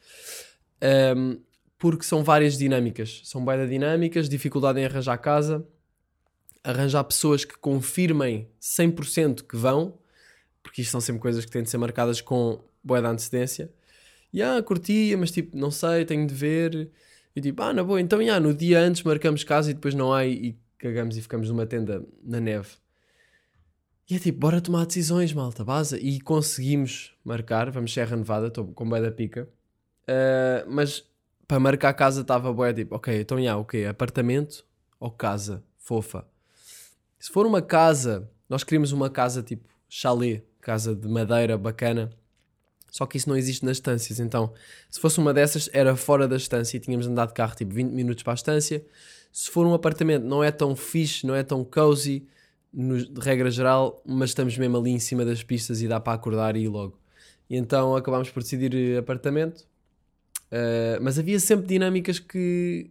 Ahm, 0.80 1.38
porque 1.76 2.04
são 2.04 2.22
várias 2.22 2.56
dinâmicas. 2.56 3.22
São 3.24 3.44
bem 3.44 3.66
dinâmicas, 3.66 4.28
dificuldade 4.28 4.78
em 4.78 4.84
arranjar 4.84 5.18
casa, 5.18 5.66
arranjar 6.62 7.02
pessoas 7.02 7.44
que 7.44 7.58
confirmem 7.58 8.46
100% 8.60 9.42
que 9.42 9.56
vão, 9.56 9.98
porque 10.62 10.82
isto 10.82 10.92
são 10.92 11.00
sempre 11.00 11.20
coisas 11.20 11.44
que 11.44 11.50
têm 11.50 11.62
de 11.62 11.70
ser 11.70 11.78
marcadas 11.78 12.20
com 12.20 12.62
boa 12.84 13.00
de 13.00 13.08
antecedência. 13.08 13.72
E 14.32 14.42
ah, 14.42 14.62
curtia, 14.62 15.16
mas 15.18 15.30
tipo, 15.32 15.56
não 15.56 15.70
sei, 15.70 16.04
tenho 16.04 16.26
de 16.26 16.34
ver. 16.34 16.90
E 17.34 17.40
tipo, 17.40 17.62
ah, 17.62 17.72
na 17.72 17.82
boa, 17.82 18.00
então 18.00 18.24
já, 18.24 18.38
no 18.38 18.54
dia 18.54 18.78
antes 18.78 19.02
marcamos 19.02 19.42
casa 19.42 19.70
e 19.70 19.74
depois 19.74 19.94
não 19.94 20.12
há 20.12 20.24
e, 20.26 20.32
e 20.32 20.58
cagamos 20.78 21.16
e 21.16 21.22
ficamos 21.22 21.48
numa 21.48 21.66
tenda 21.66 22.04
na 22.22 22.38
neve. 22.40 22.68
E 24.10 24.16
é 24.16 24.18
tipo, 24.18 24.40
bora 24.40 24.60
tomar 24.60 24.84
decisões, 24.86 25.32
malta, 25.32 25.62
base. 25.64 25.96
E 25.96 26.20
conseguimos 26.20 27.14
marcar, 27.24 27.70
vamos 27.70 27.94
Serra 27.94 28.16
Nevada, 28.16 28.48
estou 28.48 28.66
com 28.66 28.88
bué 28.88 29.00
da 29.00 29.12
pica. 29.12 29.48
Ah, 30.08 30.64
mas 30.66 31.04
para 31.46 31.60
marcar 31.60 31.94
casa 31.94 32.22
estava 32.22 32.52
bué 32.52 32.72
tipo, 32.72 32.96
ok, 32.96 33.20
então 33.20 33.40
já, 33.40 33.56
o 33.56 33.64
quê? 33.64 33.86
Apartamento 33.88 34.64
ou 34.98 35.10
casa? 35.10 35.62
Fofa. 35.78 36.26
Se 37.18 37.30
for 37.30 37.46
uma 37.46 37.62
casa, 37.62 38.28
nós 38.48 38.64
queríamos 38.64 38.90
uma 38.90 39.08
casa 39.08 39.42
tipo 39.42 39.68
chalé, 39.88 40.42
casa 40.60 40.94
de 40.94 41.06
madeira 41.06 41.56
bacana. 41.56 42.10
Só 42.90 43.06
que 43.06 43.16
isso 43.16 43.28
não 43.28 43.36
existe 43.36 43.64
nas 43.64 43.76
estâncias. 43.76 44.18
Então, 44.18 44.52
se 44.90 44.98
fosse 44.98 45.20
uma 45.20 45.32
dessas, 45.32 45.70
era 45.72 45.94
fora 45.94 46.26
da 46.26 46.36
estância 46.36 46.76
e 46.76 46.80
tínhamos 46.80 47.06
andar 47.06 47.26
de 47.26 47.34
carro 47.34 47.54
tipo 47.54 47.72
20 47.72 47.92
minutos 47.92 48.24
para 48.24 48.32
a 48.32 48.34
estância. 48.34 48.84
Se 49.32 49.48
for 49.48 49.64
um 49.64 49.72
apartamento, 49.74 50.24
não 50.24 50.42
é 50.42 50.50
tão 50.50 50.74
fixe, 50.74 51.24
não 51.24 51.36
é 51.36 51.44
tão 51.44 51.64
cozy, 51.64 52.26
de 52.72 53.20
regra 53.20 53.50
geral, 53.50 54.02
mas 54.06 54.30
estamos 54.30 54.56
mesmo 54.56 54.76
ali 54.76 54.90
em 54.90 54.98
cima 54.98 55.24
das 55.24 55.42
pistas 55.42 55.82
e 55.82 55.88
dá 55.88 55.98
para 55.98 56.14
acordar 56.14 56.56
e 56.56 56.60
ir 56.60 56.68
logo. 56.68 56.98
E 57.48 57.56
então 57.56 57.96
acabámos 57.96 58.30
por 58.30 58.42
decidir 58.42 58.74
eh, 58.74 58.98
apartamento. 58.98 59.68
Uh, 60.52 60.98
mas 61.00 61.18
havia 61.18 61.38
sempre 61.38 61.66
dinâmicas 61.66 62.18
que 62.18 62.90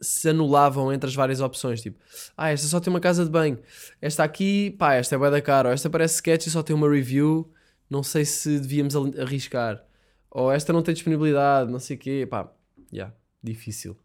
se 0.00 0.28
anulavam 0.28 0.92
entre 0.92 1.08
as 1.08 1.14
várias 1.14 1.40
opções. 1.40 1.80
Tipo, 1.80 1.98
ah, 2.36 2.50
esta 2.50 2.66
só 2.66 2.80
tem 2.80 2.92
uma 2.92 3.00
casa 3.00 3.24
de 3.24 3.30
banho. 3.30 3.58
Esta 4.00 4.24
aqui, 4.24 4.72
pá, 4.78 4.94
esta 4.94 5.14
é 5.14 5.18
bué 5.18 5.30
da 5.30 5.40
cara. 5.40 5.68
Ou 5.68 5.74
esta 5.74 5.88
parece 5.88 6.16
sketch 6.16 6.46
e 6.46 6.50
só 6.50 6.62
tem 6.62 6.76
uma 6.76 6.88
review. 6.88 7.50
Não 7.88 8.02
sei 8.02 8.24
se 8.24 8.58
devíamos 8.58 8.94
arriscar. 9.18 9.84
Ou 10.30 10.52
esta 10.52 10.72
não 10.72 10.82
tem 10.82 10.94
disponibilidade, 10.94 11.70
não 11.70 11.78
sei 11.78 11.96
o 11.96 11.98
quê. 11.98 12.26
Pá, 12.28 12.52
yeah, 12.92 13.14
difícil. 13.42 13.96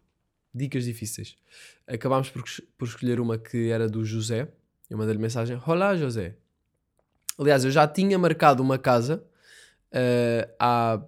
Dicas 0.54 0.84
difíceis. 0.84 1.36
Acabámos 1.86 2.30
por, 2.30 2.42
por 2.78 2.88
escolher 2.88 3.20
uma 3.20 3.38
que 3.38 3.70
era 3.70 3.88
do 3.88 4.04
José. 4.04 4.48
Eu 4.90 4.98
mandei-lhe 4.98 5.20
mensagem: 5.20 5.58
Olá, 5.64 5.96
José. 5.96 6.34
Aliás, 7.38 7.64
eu 7.64 7.70
já 7.70 7.86
tinha 7.86 8.18
marcado 8.18 8.60
uma 8.62 8.76
casa 8.76 9.24
uh, 9.92 10.52
há, 10.58 11.00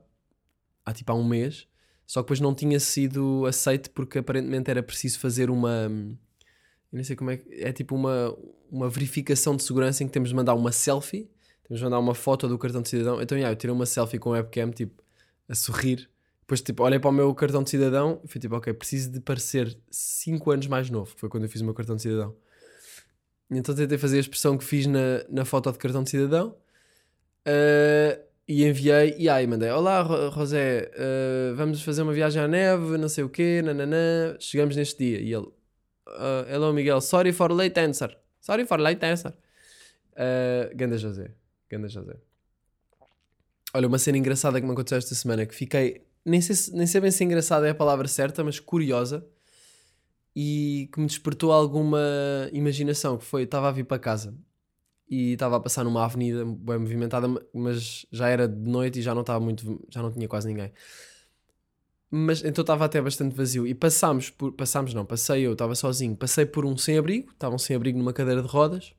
há 0.87 0.93
tipo 0.93 1.11
há 1.11 1.15
um 1.15 1.25
mês, 1.25 1.67
só 2.07 2.21
que 2.21 2.27
depois 2.27 2.41
não 2.41 2.55
tinha 2.55 2.79
sido 2.79 3.45
aceito 3.45 3.91
porque 3.91 4.19
aparentemente 4.19 4.71
era 4.71 4.83
preciso 4.83 5.19
fazer 5.19 5.51
uma. 5.51 5.91
Eu 5.91 6.97
nem 6.97 7.05
sei 7.05 7.17
como 7.17 7.33
é 7.33 7.39
que. 7.39 7.53
É 7.63 7.73
tipo 7.73 7.97
uma, 7.97 8.35
uma 8.71 8.89
verificação 8.89 9.57
de 9.57 9.65
segurança 9.65 10.05
em 10.05 10.07
que 10.07 10.13
temos 10.13 10.29
de 10.29 10.35
mandar 10.35 10.55
uma 10.55 10.71
selfie, 10.71 11.29
temos 11.65 11.81
de 11.81 11.85
mandar 11.85 11.99
uma 11.99 12.15
foto 12.15 12.49
do 12.49 12.57
cartão 12.57 12.81
de 12.81 12.89
cidadão. 12.89 13.21
Então, 13.21 13.37
yeah, 13.37 13.53
eu 13.53 13.57
tirei 13.57 13.75
uma 13.75 13.87
selfie 13.87 14.19
com 14.19 14.31
a 14.31 14.35
webcam, 14.35 14.71
tipo, 14.71 15.03
a 15.49 15.55
sorrir. 15.57 16.09
Depois, 16.41 16.63
tipo, 16.63 16.83
olhei 16.85 17.01
para 17.01 17.11
o 17.11 17.13
meu 17.13 17.35
cartão 17.35 17.63
de 17.63 17.71
cidadão 17.71 18.21
e 18.25 18.29
fui 18.29 18.41
tipo, 18.41 18.55
ok, 18.55 18.73
preciso 18.75 19.11
de 19.11 19.21
parecer 19.21 19.77
5 19.91 20.51
anos 20.51 20.67
mais 20.67 20.91
novo, 20.91 21.15
que 21.15 21.21
foi 21.21 21.29
quando 21.29 21.45
eu 21.45 21.49
fiz 21.49 21.61
o 21.63 21.65
meu 21.65 21.75
cartão 21.75 21.97
de 21.97 22.03
cidadão. 22.03 22.37
Então 23.59 23.75
tentei 23.75 23.99
fazer 23.99 24.17
a 24.17 24.21
expressão 24.21 24.57
que 24.57 24.65
fiz 24.65 24.87
na, 24.87 25.25
na 25.29 25.45
foto 25.45 25.71
de 25.73 25.79
cartão 25.79 26.03
de 26.03 26.11
cidadão. 26.11 26.57
Uh, 27.47 28.23
e 28.49 28.65
enviei, 28.67 29.15
e 29.19 29.29
aí 29.29 29.47
mandei: 29.47 29.71
Olá, 29.71 30.01
Ro- 30.03 30.29
Rosé, 30.31 30.91
uh, 30.95 31.55
vamos 31.57 31.83
fazer 31.83 32.03
uma 32.03 32.13
viagem 32.13 32.41
à 32.43 32.49
neve, 32.49 32.97
não 32.97 33.09
sei 33.09 33.25
o 33.25 33.29
quê, 33.29 33.61
nananã. 33.63 34.37
Chegamos 34.39 34.77
neste 34.77 34.99
dia. 35.05 35.21
E 35.21 35.33
ele: 35.33 35.47
uh, 35.47 36.49
Hello, 36.49 36.73
Miguel, 36.73 37.01
sorry 37.01 37.33
for 37.33 37.51
late 37.53 37.79
answer. 37.79 38.17
Sorry 38.41 38.65
for 38.65 38.79
late 38.81 39.05
answer. 39.05 39.33
Uh, 40.13 40.75
Ganda 40.77 40.97
José, 40.99 41.31
Ganda 41.71 41.89
José. 41.89 42.15
Olha, 43.75 43.89
uma 43.89 43.99
cena 43.99 44.19
engraçada 44.19 44.61
que 44.61 44.67
me 44.67 44.73
aconteceu 44.73 44.99
esta 44.99 45.15
semana 45.15 45.47
que 45.47 45.55
fiquei 45.55 46.05
nem 46.25 46.41
sei, 46.41 46.55
se- 46.55 46.73
nem 46.77 46.87
sei 46.87 47.01
bem 47.01 47.11
se 47.11 47.25
engraçada 47.25 47.67
é 47.67 47.71
a 47.71 47.75
palavra 47.75 48.07
certa, 48.07 48.45
mas 48.45 48.61
curiosa 48.61 49.27
e 50.35 50.89
que 50.93 51.01
me 51.01 51.07
despertou 51.07 51.53
alguma 51.53 52.01
imaginação. 52.53 53.19
Que 53.19 53.25
foi, 53.25 53.43
estava 53.43 53.69
a 53.69 53.73
vir 53.73 53.85
para 53.85 53.99
casa 53.99 54.35
e 55.13 55.35
estava 55.35 55.57
a 55.57 55.61
passar 55.61 55.85
numa 55.85 56.05
avenida 56.05 56.43
bem 56.43 56.79
movimentada, 56.79 57.29
mas 57.53 58.07
já 58.11 58.29
era 58.29 58.49
de 58.49 58.71
noite 58.71 58.99
e 58.99 59.03
já 59.03 59.15
não 59.15 59.21
estava 59.21 59.39
muito, 59.39 59.87
já 59.91 60.01
não 60.01 60.11
tinha 60.11 60.27
quase 60.27 60.49
ninguém. 60.49 60.73
Mas 62.11 62.43
então 62.45 62.63
estava 62.63 62.85
até 62.87 63.01
bastante 63.01 63.35
vazio 63.35 63.67
e 63.67 63.75
passámos 63.75 64.31
por, 64.31 64.53
passámos 64.53 64.95
não, 64.95 65.05
passei 65.05 65.43
eu, 65.47 65.53
estava 65.53 65.75
sozinho, 65.75 66.17
passei 66.17 66.47
por 66.47 66.65
um 66.65 66.77
sem-abrigo, 66.77 67.31
estava 67.31 67.55
um 67.55 67.59
sem-abrigo 67.59 67.99
numa 67.99 68.13
cadeira 68.13 68.43
de 68.43 68.49
rodas 68.49 68.95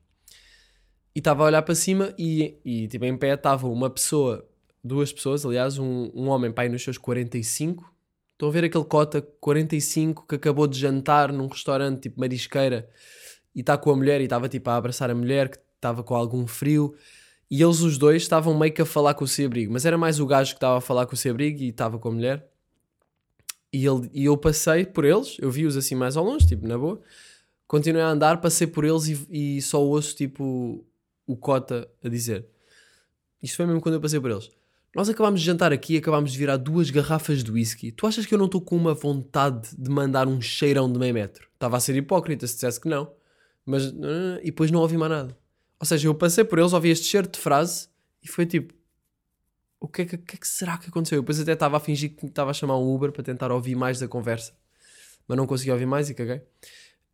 e 1.14 1.18
estava 1.18 1.42
a 1.44 1.46
olhar 1.46 1.62
para 1.62 1.74
cima 1.74 2.14
e, 2.18 2.58
e 2.64 2.88
tipo 2.88 3.04
em 3.04 3.16
pé 3.16 3.34
estava 3.34 3.68
uma 3.68 3.90
pessoa, 3.90 4.48
duas 4.82 5.12
pessoas, 5.12 5.44
aliás, 5.44 5.78
um, 5.78 6.10
um 6.14 6.28
homem 6.28 6.52
pai 6.52 6.68
nos 6.68 6.82
seus 6.82 6.98
45. 6.98 7.93
Estão 8.34 8.48
a 8.48 8.52
ver 8.52 8.64
aquele 8.64 8.84
cota 8.84 9.22
45 9.22 10.26
que 10.26 10.34
acabou 10.34 10.66
de 10.66 10.78
jantar 10.78 11.32
num 11.32 11.46
restaurante 11.46 12.02
tipo 12.02 12.20
marisqueira 12.20 12.88
e 13.54 13.60
está 13.60 13.78
com 13.78 13.90
a 13.90 13.96
mulher 13.96 14.20
e 14.20 14.24
estava 14.24 14.48
tipo 14.48 14.68
a 14.68 14.76
abraçar 14.76 15.08
a 15.08 15.14
mulher 15.14 15.48
que 15.48 15.58
estava 15.76 16.02
com 16.02 16.14
algum 16.14 16.46
frio 16.46 16.94
e 17.50 17.62
eles 17.62 17.80
os 17.80 17.96
dois 17.96 18.22
estavam 18.22 18.58
meio 18.58 18.72
que 18.72 18.82
a 18.82 18.86
falar 18.86 19.14
com 19.14 19.24
o 19.24 19.28
sem-abrigo, 19.28 19.72
mas 19.72 19.86
era 19.86 19.96
mais 19.96 20.18
o 20.18 20.26
gajo 20.26 20.52
que 20.52 20.56
estava 20.56 20.78
a 20.78 20.80
falar 20.80 21.06
com 21.06 21.14
o 21.14 21.16
sem-abrigo 21.16 21.62
e 21.62 21.68
estava 21.68 21.98
com 21.98 22.08
a 22.08 22.12
mulher. 22.12 22.48
E, 23.72 23.86
ele, 23.86 24.10
e 24.12 24.24
eu 24.24 24.36
passei 24.36 24.84
por 24.84 25.04
eles, 25.04 25.36
eu 25.38 25.50
vi-os 25.50 25.76
assim 25.76 25.94
mais 25.94 26.16
ao 26.16 26.24
longe, 26.24 26.46
tipo, 26.46 26.66
na 26.66 26.76
boa. 26.76 27.00
Continuei 27.66 28.02
a 28.02 28.08
andar, 28.08 28.40
passei 28.40 28.66
por 28.66 28.84
eles 28.84 29.08
e, 29.08 29.56
e 29.56 29.62
só 29.62 29.82
ouço, 29.82 30.16
tipo, 30.16 30.84
o 31.26 31.36
Cota 31.36 31.88
a 32.02 32.08
dizer. 32.08 32.46
Isto 33.42 33.56
foi 33.56 33.66
mesmo 33.66 33.80
quando 33.80 33.96
eu 33.96 34.00
passei 34.00 34.18
por 34.18 34.30
eles. 34.30 34.50
Nós 34.94 35.08
acabámos 35.08 35.40
de 35.40 35.46
jantar 35.46 35.72
aqui 35.72 35.94
e 35.94 35.96
acabámos 35.96 36.32
de 36.32 36.38
virar 36.38 36.56
duas 36.56 36.88
garrafas 36.90 37.42
de 37.42 37.50
whisky. 37.50 37.90
Tu 37.90 38.06
achas 38.06 38.24
que 38.24 38.34
eu 38.34 38.38
não 38.38 38.46
estou 38.46 38.60
com 38.60 38.76
uma 38.76 38.94
vontade 38.94 39.68
de 39.76 39.90
mandar 39.90 40.28
um 40.28 40.40
cheirão 40.40 40.90
de 40.90 40.98
meio 40.98 41.12
metro? 41.12 41.48
Estava 41.54 41.76
a 41.76 41.80
ser 41.80 41.96
hipócrita 41.96 42.46
se 42.46 42.54
dissesse 42.54 42.80
que 42.80 42.88
não. 42.88 43.12
Mas, 43.66 43.92
e 44.42 44.46
depois 44.46 44.70
não 44.70 44.80
ouvi 44.80 44.96
mais 44.96 45.10
nada. 45.10 45.36
Ou 45.80 45.86
seja, 45.86 46.06
eu 46.06 46.14
passei 46.14 46.44
por 46.44 46.58
eles, 46.58 46.72
ouvi 46.72 46.90
este 46.90 47.06
cheiro 47.06 47.26
de 47.26 47.38
frase 47.38 47.88
e 48.22 48.28
foi 48.28 48.46
tipo, 48.46 48.72
o 49.80 49.88
que 49.88 50.02
é 50.02 50.04
que, 50.04 50.16
que 50.16 50.36
é 50.36 50.38
que 50.38 50.48
será 50.48 50.78
que 50.78 50.88
aconteceu? 50.88 51.16
Eu 51.16 51.22
depois 51.22 51.40
até 51.40 51.52
estava 51.52 51.76
a 51.76 51.80
fingir 51.80 52.14
que 52.14 52.26
estava 52.26 52.50
a 52.50 52.54
chamar 52.54 52.78
um 52.78 52.94
Uber 52.94 53.10
para 53.10 53.22
tentar 53.22 53.50
ouvir 53.50 53.74
mais 53.74 53.98
da 53.98 54.06
conversa, 54.06 54.54
mas 55.26 55.36
não 55.36 55.46
consegui 55.46 55.70
ouvir 55.70 55.86
mais 55.86 56.08
e 56.08 56.14
caguei. 56.14 56.40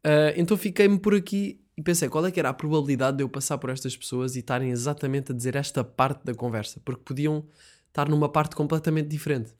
Ah, 0.05 0.33
então 0.37 0.57
fiquei-me 0.57 0.99
por 0.99 1.14
aqui 1.14 1.61
e 1.81 1.83
pensei 1.83 2.11
qual 2.11 2.27
é 2.27 2.31
que 2.31 2.38
era 2.38 2.51
a 2.51 2.53
probabilidade 2.53 3.16
de 3.16 3.23
eu 3.23 3.29
passar 3.29 3.57
por 3.57 3.71
estas 3.71 3.97
pessoas 3.97 4.37
e 4.37 4.40
estarem 4.40 4.71
exatamente 4.71 5.33
a 5.33 5.35
dizer 5.35 5.57
esta 5.57 5.83
parte 5.83 6.23
da 6.23 6.35
conversa, 6.35 6.79
porque 6.85 7.01
podiam 7.03 7.47
estar 7.88 8.07
numa 8.07 8.29
parte 8.29 8.55
completamente 8.55 9.09
diferente. 9.09 9.55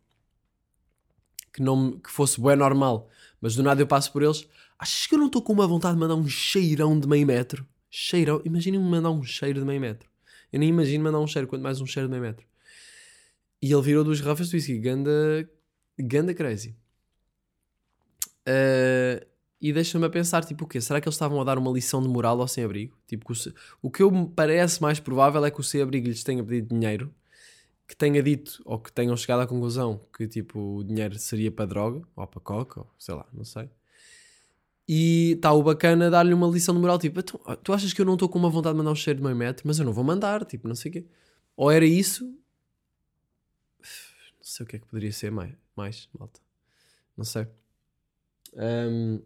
Que, 1.51 1.63
não, 1.63 1.93
que 1.99 2.11
fosse 2.11 2.39
bué 2.39 2.55
normal, 2.55 3.09
mas 3.41 3.57
do 3.57 3.63
nada 3.63 3.81
eu 3.81 3.87
passo 3.87 4.13
por 4.13 4.23
eles. 4.23 4.47
Achas 4.79 5.07
que 5.07 5.15
eu 5.15 5.19
não 5.19 5.29
estou 5.29 5.41
com 5.41 5.55
uma 5.55 5.67
vontade 5.67 5.95
de 5.95 6.01
mandar 6.01 6.15
um 6.15 6.29
cheirão 6.29 7.01
de 7.01 7.09
meio 7.09 7.27
metro? 7.27 7.67
Cheirão? 7.89 8.43
Imaginem-me 8.45 8.85
mandar 8.85 9.11
um 9.11 9.23
cheiro 9.23 9.59
de 9.59 9.65
meio 9.65 9.81
metro. 9.81 10.07
Eu 10.53 10.61
nem 10.61 10.69
imagino 10.69 11.03
mandar 11.03 11.21
um 11.21 11.27
cheiro, 11.27 11.49
quanto 11.49 11.63
mais 11.63 11.81
um 11.81 11.87
cheiro 11.87 12.07
de 12.07 12.11
meio 12.11 12.23
metro. 12.23 12.47
E 13.63 13.73
ele 13.73 13.83
virou 13.83 14.05
duas 14.05 14.21
garrafas 14.21 14.51
de 14.51 14.57
whisky. 14.57 14.79
Ganda, 14.79 15.51
ganda 15.99 16.35
crazy. 16.35 16.77
Uh, 18.47 19.25
e 19.61 19.73
deixa-me 19.73 20.07
a 20.07 20.11
pensar, 20.11 20.45
tipo, 20.45 20.65
o 20.65 20.69
quê? 20.69 20.81
Será 20.81 21.01
que 21.01 21.09
eles 21.09 21.15
estavam 21.17 21.41
a 21.41 21.45
dar 21.45 21.59
uma 21.59 21.71
lição 21.71 22.03
de 22.03 22.09
moral 22.09 22.41
ao 22.41 22.49
sem-abrigo? 22.49 22.97
Tipo, 23.07 23.27
que 23.27 23.33
o, 23.51 23.53
o 23.83 23.91
que 23.91 24.03
eu 24.03 24.11
me 24.11 24.29
parece 24.29 24.81
mais 24.83 24.99
provável 25.01 25.45
é 25.45 25.51
que 25.51 25.61
o 25.61 25.63
sem-abrigo 25.65 26.09
lhes 26.09 26.25
tenha 26.25 26.43
pedido 26.45 26.69
dinheiro, 26.75 27.15
que 27.89 27.97
tenha 27.97 28.23
dito, 28.23 28.63
ou 28.65 28.79
que 28.81 28.93
tenham 28.93 29.17
chegado 29.17 29.41
à 29.43 29.47
conclusão 29.47 30.01
que, 30.17 30.29
tipo, 30.29 30.79
o 30.79 30.85
dinheiro 30.85 31.19
seria 31.19 31.51
para 31.53 31.67
droga, 31.67 32.03
ou 32.17 32.27
para 32.27 32.41
coca, 32.41 32.81
ou 32.81 32.91
sei 32.99 33.15
lá, 33.15 33.27
não 33.33 33.45
sei. 33.45 33.69
E 34.89 35.33
está 35.37 35.53
o 35.53 35.63
bacana 35.63 36.11
dar-lhe 36.11 36.35
uma 36.35 36.49
lição 36.49 36.75
de 36.75 36.81
moral, 36.81 36.99
tipo, 36.99 37.23
"Tu- 37.23 37.39
tu 37.63 37.73
achas 37.73 37.93
que 37.93 38.01
eu 38.01 38.05
não 38.05 38.15
estou 38.15 38.29
com 38.29 38.39
uma 38.39 38.51
vontade 38.51 38.75
de 38.75 38.79
mandar 38.79 38.91
um 38.91 38.95
cheiro 38.95 39.19
de 39.19 39.25
meio 39.25 39.37
metro, 39.37 39.67
mas 39.67 39.79
eu 39.79 39.85
não 39.85 39.93
vou 39.93 40.03
mandar, 40.05 40.45
tipo, 40.45 40.67
não 40.67 40.75
sei 40.75 40.91
o 40.91 40.93
quê. 40.95 41.07
Ou 41.57 41.71
era 41.71 41.85
isso, 41.87 42.25
não 42.25 42.35
sei 44.41 44.65
o 44.65 44.69
que 44.69 44.77
é 44.77 44.79
que 44.79 44.87
poderia 44.87 45.13
ser 45.13 45.31
mais, 45.31 45.53
mais 45.77 46.09
malta. 46.19 46.41
Não 47.17 47.25
sei. 47.25 47.47
Ahm, 48.57 49.21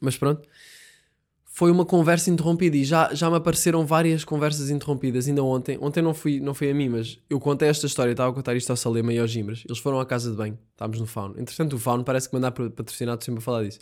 mas 0.00 0.16
pronto. 0.16 0.48
Foi 1.54 1.70
uma 1.70 1.84
conversa 1.84 2.30
interrompida 2.30 2.76
e 2.76 2.84
já, 2.84 3.12
já 3.12 3.28
me 3.28 3.36
apareceram 3.36 3.84
várias 3.84 4.24
conversas 4.24 4.70
interrompidas. 4.70 5.28
Ainda 5.28 5.42
ontem, 5.44 5.76
ontem 5.82 6.00
não, 6.00 6.14
fui, 6.14 6.40
não 6.40 6.54
foi 6.54 6.70
a 6.70 6.74
mim, 6.74 6.88
mas 6.88 7.18
eu 7.28 7.38
contei 7.38 7.68
esta 7.68 7.86
história, 7.86 8.12
estava 8.12 8.30
a 8.30 8.34
contar 8.34 8.56
isto 8.56 8.70
ao 8.70 8.76
Salema 8.76 9.12
e 9.12 9.18
aos 9.18 9.30
Gimbras. 9.30 9.62
Eles 9.68 9.78
foram 9.78 10.00
à 10.00 10.06
casa 10.06 10.30
de 10.30 10.36
banho, 10.36 10.58
estávamos 10.70 10.98
no 10.98 11.06
Fauno. 11.06 11.34
Entretanto, 11.38 11.76
o 11.76 11.78
Fauno 11.78 12.04
parece 12.04 12.28
que 12.28 12.34
mandar 12.34 12.52
patrocinado 12.52 13.22
sempre 13.22 13.38
a 13.38 13.42
falar 13.42 13.64
disso. 13.64 13.80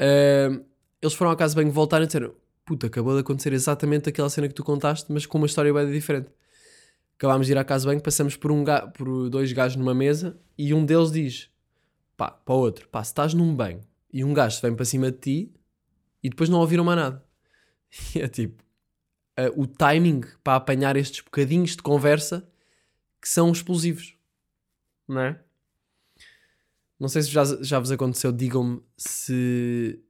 Ahm, 0.00 0.62
eles 1.02 1.14
foram 1.14 1.30
à 1.32 1.36
casa 1.36 1.54
de 1.54 1.60
banho, 1.60 1.70
voltaram 1.70 2.04
e 2.04 2.06
disseram: 2.06 2.32
Puta, 2.64 2.86
acabou 2.86 3.12
de 3.12 3.20
acontecer 3.20 3.52
exatamente 3.52 4.08
aquela 4.08 4.30
cena 4.30 4.48
que 4.48 4.54
tu 4.54 4.64
contaste, 4.64 5.12
mas 5.12 5.26
com 5.26 5.36
uma 5.36 5.46
história 5.46 5.72
bem 5.72 5.90
diferente. 5.92 6.30
Acabámos 7.18 7.46
de 7.46 7.52
ir 7.52 7.58
à 7.58 7.64
casa 7.64 7.82
de 7.82 7.88
banho, 7.88 8.00
passamos 8.00 8.36
por, 8.36 8.50
um 8.50 8.64
por 8.96 9.28
dois 9.28 9.52
gajos 9.52 9.76
numa 9.76 9.94
mesa 9.94 10.36
e 10.56 10.72
um 10.72 10.84
deles 10.86 11.12
diz: 11.12 11.50
pá, 12.16 12.30
para 12.30 12.54
o 12.54 12.58
outro, 12.58 12.88
pá, 12.88 13.04
se 13.04 13.10
estás 13.10 13.34
num 13.34 13.54
banho 13.54 13.80
e 14.14 14.22
um 14.22 14.32
gajo 14.32 14.62
vem 14.62 14.76
para 14.76 14.84
cima 14.84 15.10
de 15.10 15.18
ti 15.18 15.54
e 16.22 16.30
depois 16.30 16.48
não 16.48 16.60
ouviram 16.60 16.84
mais 16.84 16.98
nada. 16.98 17.24
E 18.14 18.20
é 18.20 18.28
tipo, 18.28 18.62
ah, 19.36 19.50
o 19.56 19.66
timing 19.66 20.22
para 20.42 20.56
apanhar 20.56 20.96
estes 20.96 21.20
bocadinhos 21.20 21.72
de 21.72 21.82
conversa 21.82 22.48
que 23.20 23.28
são 23.28 23.52
explosivos, 23.52 24.16
não 25.06 25.20
é? 25.20 25.40
Não 26.98 27.08
sei 27.08 27.22
se 27.22 27.30
já, 27.30 27.44
já 27.60 27.78
vos 27.78 27.90
aconteceu, 27.90 28.32
digam-me 28.32 28.82
se 28.96 30.00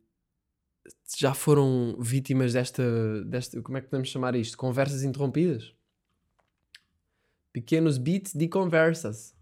se 1.04 1.20
já 1.20 1.32
foram 1.32 1.96
vítimas 2.00 2.52
desta, 2.54 3.24
desta, 3.24 3.60
como 3.62 3.78
é 3.78 3.80
que 3.80 3.88
podemos 3.88 4.08
chamar 4.08 4.34
isto? 4.34 4.56
Conversas 4.56 5.02
interrompidas? 5.02 5.74
Pequenos 7.52 7.98
beats 7.98 8.34
de 8.34 8.48
conversas. 8.48 9.33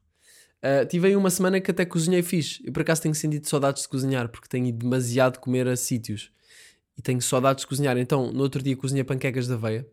Uh, 0.62 0.87
tive 0.87 1.09
aí 1.09 1.16
uma 1.16 1.31
semana 1.31 1.61
que 1.61 1.70
até 1.70 1.85
cozinhei 1.85 2.22
fixe. 2.22 2.62
Eu 2.64 2.72
por 2.72 2.83
acaso 2.83 3.03
tenho 3.03 3.14
sentido 3.14 3.48
saudades 3.48 3.83
de 3.83 3.88
cozinhar, 3.88 4.29
porque 4.29 4.48
tenho 4.48 4.66
ido 4.66 4.79
demasiado 4.79 5.38
comer 5.38 5.66
a 5.66 5.77
sítios. 5.77 6.33
E 6.96 7.03
tenho 7.03 7.20
saudades 7.20 7.62
de 7.62 7.66
cozinhar. 7.66 7.96
Então, 7.98 8.33
no 8.33 8.42
outro 8.42 8.62
dia 8.62 8.77
cozinhei 8.77 9.03
panquecas 9.03 9.46
de 9.46 9.55
aveia. 9.55 9.88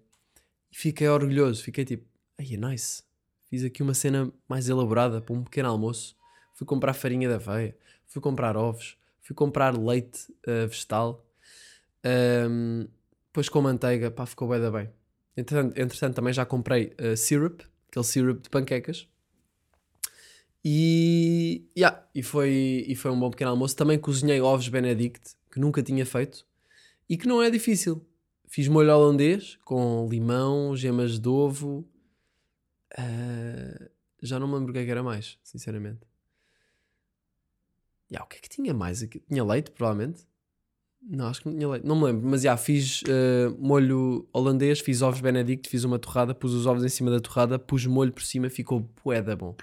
E 0.72 0.78
fiquei 0.78 1.08
orgulhoso. 1.08 1.64
Fiquei 1.64 1.86
tipo, 1.86 2.06
ai, 2.38 2.54
é 2.54 2.58
nice. 2.58 3.04
Fiz 3.50 3.64
aqui 3.64 3.82
uma 3.82 3.96
cena 3.96 4.32
mais 4.48 4.70
elaborada 4.70 5.20
para 5.20 5.34
um 5.34 5.44
pequeno 5.44 5.70
almoço. 5.70 6.16
Fui 6.54 6.68
comprar 6.68 6.94
farinha 6.94 7.28
de 7.28 7.34
aveia. 7.34 7.76
Fui 8.06 8.22
comprar 8.22 8.56
ovos. 8.56 8.98
Fui 9.22 9.36
comprar 9.36 9.76
leite 9.76 10.32
uh, 10.48 10.68
vegetal. 10.68 11.26
Um, 12.06 12.88
depois 13.28 13.50
com 13.50 13.62
manteiga, 13.62 14.12
pá, 14.12 14.26
ficou 14.26 14.50
bem 14.50 14.60
da 14.60 14.70
bem. 14.70 14.90
Entretanto, 15.36 15.80
entretanto, 15.80 16.16
também 16.16 16.34
já 16.34 16.46
comprei 16.46 16.94
uh, 17.00 17.16
syrup, 17.16 17.62
aquele 17.88 18.06
syrup 18.06 18.42
de 18.44 18.50
panquecas. 18.50 19.08
E, 20.64 21.70
yeah, 21.78 22.06
e, 22.14 22.22
foi, 22.22 22.86
e 22.88 22.96
foi 22.96 23.12
um 23.12 23.20
bom 23.20 23.30
pequeno 23.30 23.52
almoço. 23.52 23.76
Também 23.76 23.98
cozinhei 23.98 24.42
ovos 24.42 24.68
Benedict, 24.68 25.36
que 25.52 25.60
nunca 25.60 25.82
tinha 25.82 26.06
feito 26.06 26.46
e 27.10 27.18
que 27.18 27.28
não 27.28 27.42
é 27.42 27.50
difícil. 27.50 28.06
Fiz 28.48 28.68
molho 28.68 28.92
holandês 28.92 29.58
com 29.64 30.08
limão, 30.10 30.76
gemas 30.76 31.20
de 31.20 31.30
ovo. 31.30 31.88
uh, 32.98 33.90
já 34.22 34.40
não 34.40 34.48
me 34.48 34.56
lembro 34.56 34.72
o 34.72 34.74
que 34.74 34.80
é 34.80 34.86
que 34.86 34.92
era 34.92 35.04
mais, 35.04 35.38
sinceramente. 35.44 36.02
Yeah, 38.12 38.26
o 38.26 38.28
que 38.28 38.38
é 38.38 38.40
que 38.42 38.50
tinha 38.50 38.74
mais 38.74 39.04
aqui? 39.04 39.20
Tinha 39.20 39.44
leite, 39.44 39.72
provavelmente. 39.72 40.28
Não, 41.02 41.28
acho 41.28 41.42
que 41.42 41.48
não 41.48 41.56
tinha 41.56 41.70
leite. 41.70 41.86
Não 41.86 41.96
me 41.96 42.06
lembro, 42.06 42.28
mas 42.28 42.42
já 42.42 42.58
fiz 42.58 43.02
uh, 43.04 43.56
molho 43.58 44.28
holandês, 44.34 44.80
fiz 44.80 45.02
ovos 45.02 45.22
Benedict, 45.22 45.70
fiz 45.70 45.84
uma 45.84 45.98
torrada, 45.98 46.36
pus 46.36 46.54
os 46.54 46.66
ovos 46.66 46.84
em 46.84 46.90
cima 46.90 47.10
da 47.12 47.20
torrada, 47.20 47.58
pus 47.58 47.86
molho 47.86 48.12
por 48.12 48.24
cima, 48.24 48.50
ficou 48.50 48.82
poeda 48.82 49.36
bom. 49.36 49.56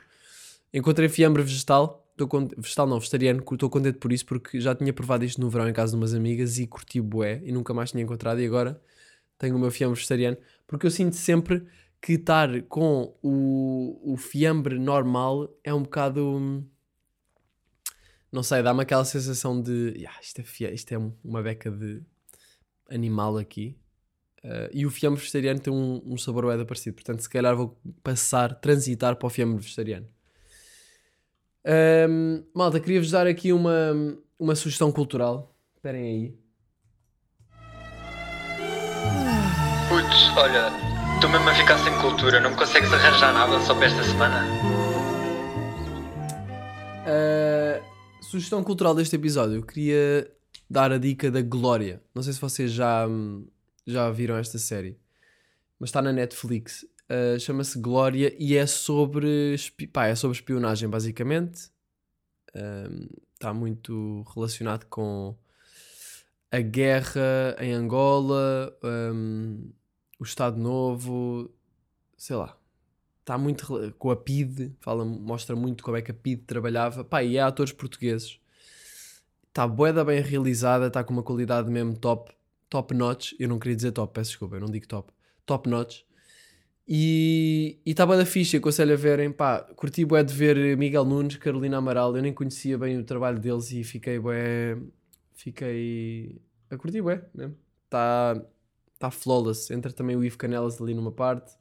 Encontrei 0.77 1.09
fiambre 1.09 1.43
vegetal, 1.43 2.07
estou 2.13 2.29
con- 2.29 2.49
vegetal 2.59 2.87
não, 2.87 2.99
vegetariano, 2.99 3.43
estou 3.51 3.71
contente 3.71 3.97
por 3.99 4.13
isso 4.13 4.27
porque 4.27 4.61
já 4.61 4.75
tinha 4.75 4.93
provado 4.93 5.25
isto 5.25 5.41
no 5.41 5.49
verão 5.49 5.67
em 5.67 5.73
casa 5.73 5.93
de 5.93 5.97
umas 5.97 6.13
amigas 6.13 6.59
e 6.59 6.67
curti 6.67 7.01
bué 7.01 7.41
e 7.45 7.51
nunca 7.51 7.73
mais 7.73 7.93
tinha 7.93 8.03
encontrado 8.03 8.43
e 8.43 8.47
agora 8.47 8.79
tenho 9.39 9.57
o 9.57 9.59
meu 9.59 9.71
fiambre 9.71 9.97
vegetariano 9.97 10.37
porque 10.67 10.85
eu 10.87 10.91
sinto 10.91 11.17
sempre 11.17 11.65
que 11.99 12.13
estar 12.13 12.61
com 12.65 13.17
o, 13.23 14.13
o 14.13 14.19
fiambre 14.19 14.79
normal 14.79 15.49
é 15.65 15.73
um 15.73 15.83
bocado 15.83 16.63
não 18.31 18.43
sei, 18.43 18.63
dá-me 18.63 18.83
aquela 18.83 19.05
sensação 19.07 19.63
de 19.63 19.95
"Ya, 19.97 20.11
isto, 20.21 20.41
é 20.43 20.45
fia- 20.45 20.75
isto 20.75 20.93
é 20.93 20.99
um- 20.99 21.15
uma 21.25 21.43
beca 21.43 21.71
de 21.71 22.03
animal 22.91 23.39
aqui. 23.39 23.79
Uh, 24.45 24.69
e 24.75 24.85
o 24.85 24.91
fiambre 24.91 25.19
vegetariano 25.21 25.59
tem 25.59 25.73
um, 25.73 26.03
um 26.05 26.19
sabor 26.19 26.55
da 26.57 26.67
parecido 26.67 26.95
portanto 26.95 27.21
se 27.21 27.29
calhar 27.31 27.57
vou 27.57 27.81
passar, 28.03 28.55
transitar 28.61 29.17
para 29.17 29.27
o 29.27 29.31
fiambre 29.31 29.57
vegetariano 29.63 30.07
Ahm, 31.69 32.45
malta, 32.55 32.79
queria-vos 32.79 33.11
dar 33.11 33.27
aqui 33.27 33.53
uma, 33.53 33.93
uma 34.39 34.55
sugestão 34.55 34.93
cultural. 34.93 35.53
Esperem 35.75 36.05
aí. 36.05 36.39
Putz, 39.89 40.37
olha, 40.37 40.69
estou 41.17 41.29
mesmo 41.29 41.49
a 41.49 41.55
ficar 41.55 41.79
sem 41.79 41.93
cultura, 42.01 42.39
não 42.39 42.51
me 42.51 42.57
consegues 42.57 42.93
arranjar 42.93 43.33
nada 43.33 43.59
só 43.61 43.75
para 43.75 43.87
esta 43.87 44.03
semana? 44.05 44.47
Uh, 47.03 48.25
sugestão 48.25 48.63
cultural 48.63 48.95
deste 48.95 49.17
episódio. 49.17 49.57
Eu 49.57 49.63
queria 49.65 50.31
dar 50.71 50.93
a 50.93 50.99
dica 50.99 51.33
da 51.33 51.43
Glória. 51.43 52.01
Não 52.15 52.23
sei 52.23 52.33
se 52.33 52.41
vocês 52.41 52.71
já, 52.71 53.09
já 53.85 54.09
viram 54.13 54.37
esta 54.37 54.59
série, 54.59 55.01
mas 55.81 55.89
está 55.89 56.01
na 56.01 56.13
Netflix. 56.13 56.87
Uh, 57.09 57.39
Chama-se 57.39 57.79
Glória 57.79 58.35
e 58.39 58.57
é 58.57 58.67
sobre, 58.67 59.55
pá, 59.93 60.07
é 60.07 60.15
sobre 60.15 60.37
espionagem, 60.37 60.89
basicamente. 60.89 61.71
Um, 62.55 63.09
está 63.35 63.53
muito 63.55 64.25
relacionado 64.35 64.87
com 64.87 65.37
a 66.51 66.61
guerra 66.61 67.57
em 67.61 67.73
Angola, 67.73 68.77
um, 68.83 69.71
o 70.19 70.25
Estado 70.25 70.59
Novo, 70.59 71.51
sei 72.17 72.37
lá. 72.37 72.57
Está 73.21 73.37
muito 73.37 73.93
com 73.99 74.11
a 74.11 74.17
PID, 74.17 74.73
fala, 74.81 75.05
mostra 75.05 75.55
muito 75.57 75.83
como 75.83 75.97
é 75.97 76.03
que 76.03 76.11
a 76.11 76.15
PID 76.15 76.43
trabalhava. 76.45 77.05
Pá, 77.05 77.23
e 77.23 77.37
é 77.37 77.41
atores 77.41 77.73
portugueses. 77.73 78.41
Está 79.49 79.67
boeda 79.67 80.05
bem 80.05 80.21
realizada, 80.21 80.87
está 80.87 81.03
com 81.03 81.13
uma 81.13 81.23
qualidade 81.23 81.71
mesmo 81.71 81.97
top, 81.97 82.33
top 82.69 82.95
notch. 82.95 83.33
Eu 83.39 83.49
não 83.49 83.59
queria 83.59 83.77
dizer 83.77 83.93
top, 83.93 84.15
peço 84.15 84.31
desculpa, 84.31 84.57
eu 84.57 84.61
não 84.61 84.71
digo 84.71 84.87
top. 84.87 85.13
Top 85.45 85.69
notch. 85.69 86.03
E 86.89 87.81
está 87.85 88.07
bué 88.07 88.17
da 88.17 88.25
ficha, 88.25 88.59
aconselho 88.59 88.93
a 88.93 88.97
verem, 88.97 89.33
pá, 89.33 89.61
curti 89.75 90.05
bué 90.05 90.23
de 90.23 90.33
ver 90.33 90.77
Miguel 90.77 91.05
Nunes, 91.05 91.37
Carolina 91.37 91.79
Amaral, 91.79 92.17
eu 92.17 92.23
nem 92.23 92.33
conhecia 92.33 92.79
bem 92.79 92.97
o 92.97 93.03
trabalho 93.03 93.41
deles 93.41 93.73
e 93.73 93.83
fiquei 93.83 94.21
bué, 94.21 94.79
fiquei 95.35 96.41
a 96.71 96.77
curtir 96.77 97.03
bué 97.03 97.25
mesmo. 97.35 97.57
Está 97.85 98.41
tá 99.01 99.11
flawless, 99.11 99.73
entra 99.73 99.93
também 99.93 100.15
o 100.17 100.23
Ivo 100.25 100.39
Canelas 100.39 100.81
ali 100.81 100.95
numa 100.95 101.11
parte. 101.11 101.57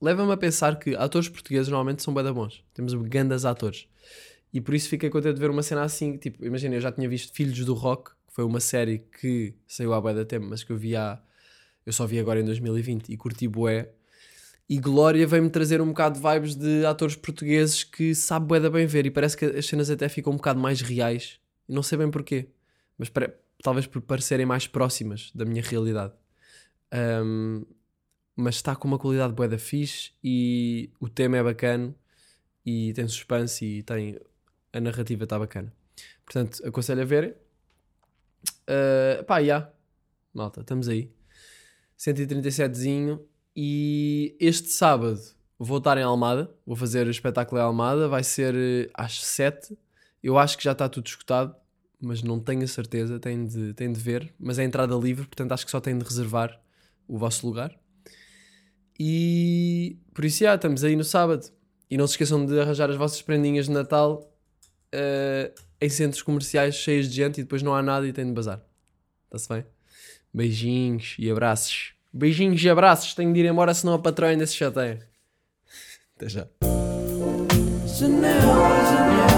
Leva-me 0.00 0.32
a 0.32 0.36
pensar 0.36 0.78
que 0.78 0.94
atores 0.94 1.28
portugueses 1.28 1.68
normalmente 1.68 2.02
são 2.02 2.14
bué 2.14 2.22
da 2.22 2.32
bons, 2.32 2.64
temos 2.72 2.94
grandes 2.94 3.44
atores. 3.44 3.88
E 4.52 4.60
por 4.60 4.74
isso 4.74 4.88
fiquei 4.88 5.10
contente 5.10 5.34
de 5.34 5.40
ver 5.40 5.50
uma 5.50 5.62
cena 5.62 5.82
assim, 5.82 6.16
tipo, 6.16 6.44
imagina, 6.44 6.76
eu 6.76 6.80
já 6.80 6.92
tinha 6.92 7.08
visto 7.08 7.34
Filhos 7.34 7.64
do 7.64 7.74
Rock, 7.74 8.12
que 8.28 8.32
foi 8.34 8.44
uma 8.44 8.60
série 8.60 9.00
que 9.20 9.54
saiu 9.66 9.92
há 9.92 10.00
bué 10.00 10.14
da 10.14 10.24
tempo, 10.24 10.46
mas 10.48 10.62
que 10.62 10.70
eu 10.72 10.76
vi 10.76 10.94
há, 10.94 11.20
eu 11.84 11.92
só 11.92 12.06
vi 12.06 12.18
agora 12.18 12.40
em 12.40 12.44
2020 12.44 13.08
e 13.12 13.16
curti 13.16 13.48
bué. 13.48 13.90
E 14.70 14.78
Glória 14.78 15.26
veio-me 15.26 15.50
trazer 15.50 15.80
um 15.80 15.88
bocado 15.88 16.20
de 16.20 16.24
vibes 16.24 16.54
de 16.54 16.86
atores 16.86 17.16
portugueses 17.16 17.82
que 17.82 18.14
sabe 18.14 18.46
bué 18.46 18.60
bem 18.70 18.86
ver 18.86 19.04
e 19.04 19.10
parece 19.10 19.36
que 19.36 19.44
as 19.44 19.66
cenas 19.66 19.90
até 19.90 20.08
ficam 20.08 20.32
um 20.32 20.36
bocado 20.36 20.60
mais 20.60 20.80
reais. 20.80 21.40
Não 21.68 21.82
sei 21.82 21.98
bem 21.98 22.08
porquê, 22.08 22.50
mas 22.96 23.08
pare- 23.08 23.34
talvez 23.64 23.88
por 23.88 24.00
parecerem 24.00 24.46
mais 24.46 24.68
próximas 24.68 25.32
da 25.34 25.44
minha 25.44 25.60
realidade. 25.60 26.14
Ahm, 26.92 27.64
mas 28.36 28.54
está 28.54 28.76
com 28.76 28.86
uma 28.86 28.96
qualidade 28.98 29.32
bué 29.34 29.48
da 29.48 29.58
fixe 29.58 30.12
e 30.22 30.88
o 31.00 31.08
tema 31.08 31.36
é 31.38 31.42
bacana 31.42 31.92
e 32.64 32.92
tem 32.92 33.08
suspense 33.08 33.64
e 33.64 33.82
tem 33.82 34.20
a 34.72 34.80
narrativa 34.80 35.24
está 35.24 35.36
bacana. 35.36 35.72
Portanto, 36.24 36.64
aconselho 36.64 37.02
a 37.02 37.04
verem. 37.04 37.34
Ah, 38.68 39.24
pá, 39.26 39.42
já. 39.42 39.68
Malta, 40.32 40.60
estamos 40.60 40.88
aí. 40.88 41.10
137zinho. 41.98 43.20
E 43.54 44.36
este 44.40 44.68
sábado 44.68 45.20
vou 45.58 45.78
estar 45.78 45.98
em 45.98 46.02
Almada. 46.02 46.50
Vou 46.66 46.76
fazer 46.76 47.06
o 47.06 47.10
espetáculo 47.10 47.60
em 47.60 47.64
Almada. 47.64 48.08
Vai 48.08 48.24
ser 48.24 48.54
eh, 48.54 48.90
às 48.94 49.22
7. 49.22 49.76
Eu 50.22 50.38
acho 50.38 50.56
que 50.56 50.64
já 50.64 50.72
está 50.72 50.88
tudo 50.88 51.06
escutado, 51.06 51.54
mas 52.00 52.22
não 52.22 52.40
tenho 52.40 52.62
a 52.62 52.66
certeza. 52.66 53.18
Tenho 53.18 53.46
de, 53.46 53.74
tenho 53.74 53.92
de 53.92 54.00
ver. 54.00 54.32
Mas 54.38 54.58
é 54.58 54.64
entrada 54.64 54.94
livre, 54.94 55.26
portanto 55.26 55.52
acho 55.52 55.64
que 55.64 55.70
só 55.70 55.80
tenho 55.80 55.98
de 55.98 56.04
reservar 56.04 56.60
o 57.06 57.18
vosso 57.18 57.46
lugar. 57.46 57.78
E 58.98 59.98
por 60.14 60.24
isso, 60.24 60.44
já, 60.44 60.54
estamos 60.54 60.84
aí 60.84 60.94
no 60.96 61.04
sábado. 61.04 61.50
E 61.90 61.96
não 61.96 62.06
se 62.06 62.12
esqueçam 62.12 62.44
de 62.46 62.60
arranjar 62.60 62.88
as 62.90 62.96
vossas 62.96 63.20
prendinhas 63.20 63.66
de 63.66 63.72
Natal 63.72 64.30
eh, 64.92 65.52
em 65.80 65.88
centros 65.88 66.22
comerciais 66.22 66.74
cheios 66.74 67.08
de 67.08 67.16
gente 67.16 67.38
e 67.38 67.42
depois 67.42 67.62
não 67.62 67.74
há 67.74 67.82
nada 67.82 68.06
e 68.06 68.12
tem 68.12 68.26
de 68.26 68.32
bazar. 68.32 68.64
Está-se 69.24 69.48
bem? 69.48 69.66
Beijinhos 70.32 71.16
e 71.18 71.30
abraços. 71.30 71.94
Beijinhos 72.12 72.62
e 72.62 72.70
abraços. 72.70 73.14
Tenho 73.14 73.32
de 73.32 73.40
ir 73.40 73.46
embora, 73.46 73.72
senão 73.74 73.94
a 73.94 73.98
patroa 73.98 74.30
ainda 74.30 74.46
se 74.46 74.56
chateia. 74.56 75.06
Até 76.16 76.28
já. 76.28 76.46
Janela, 77.86 78.84
janela. 78.90 79.29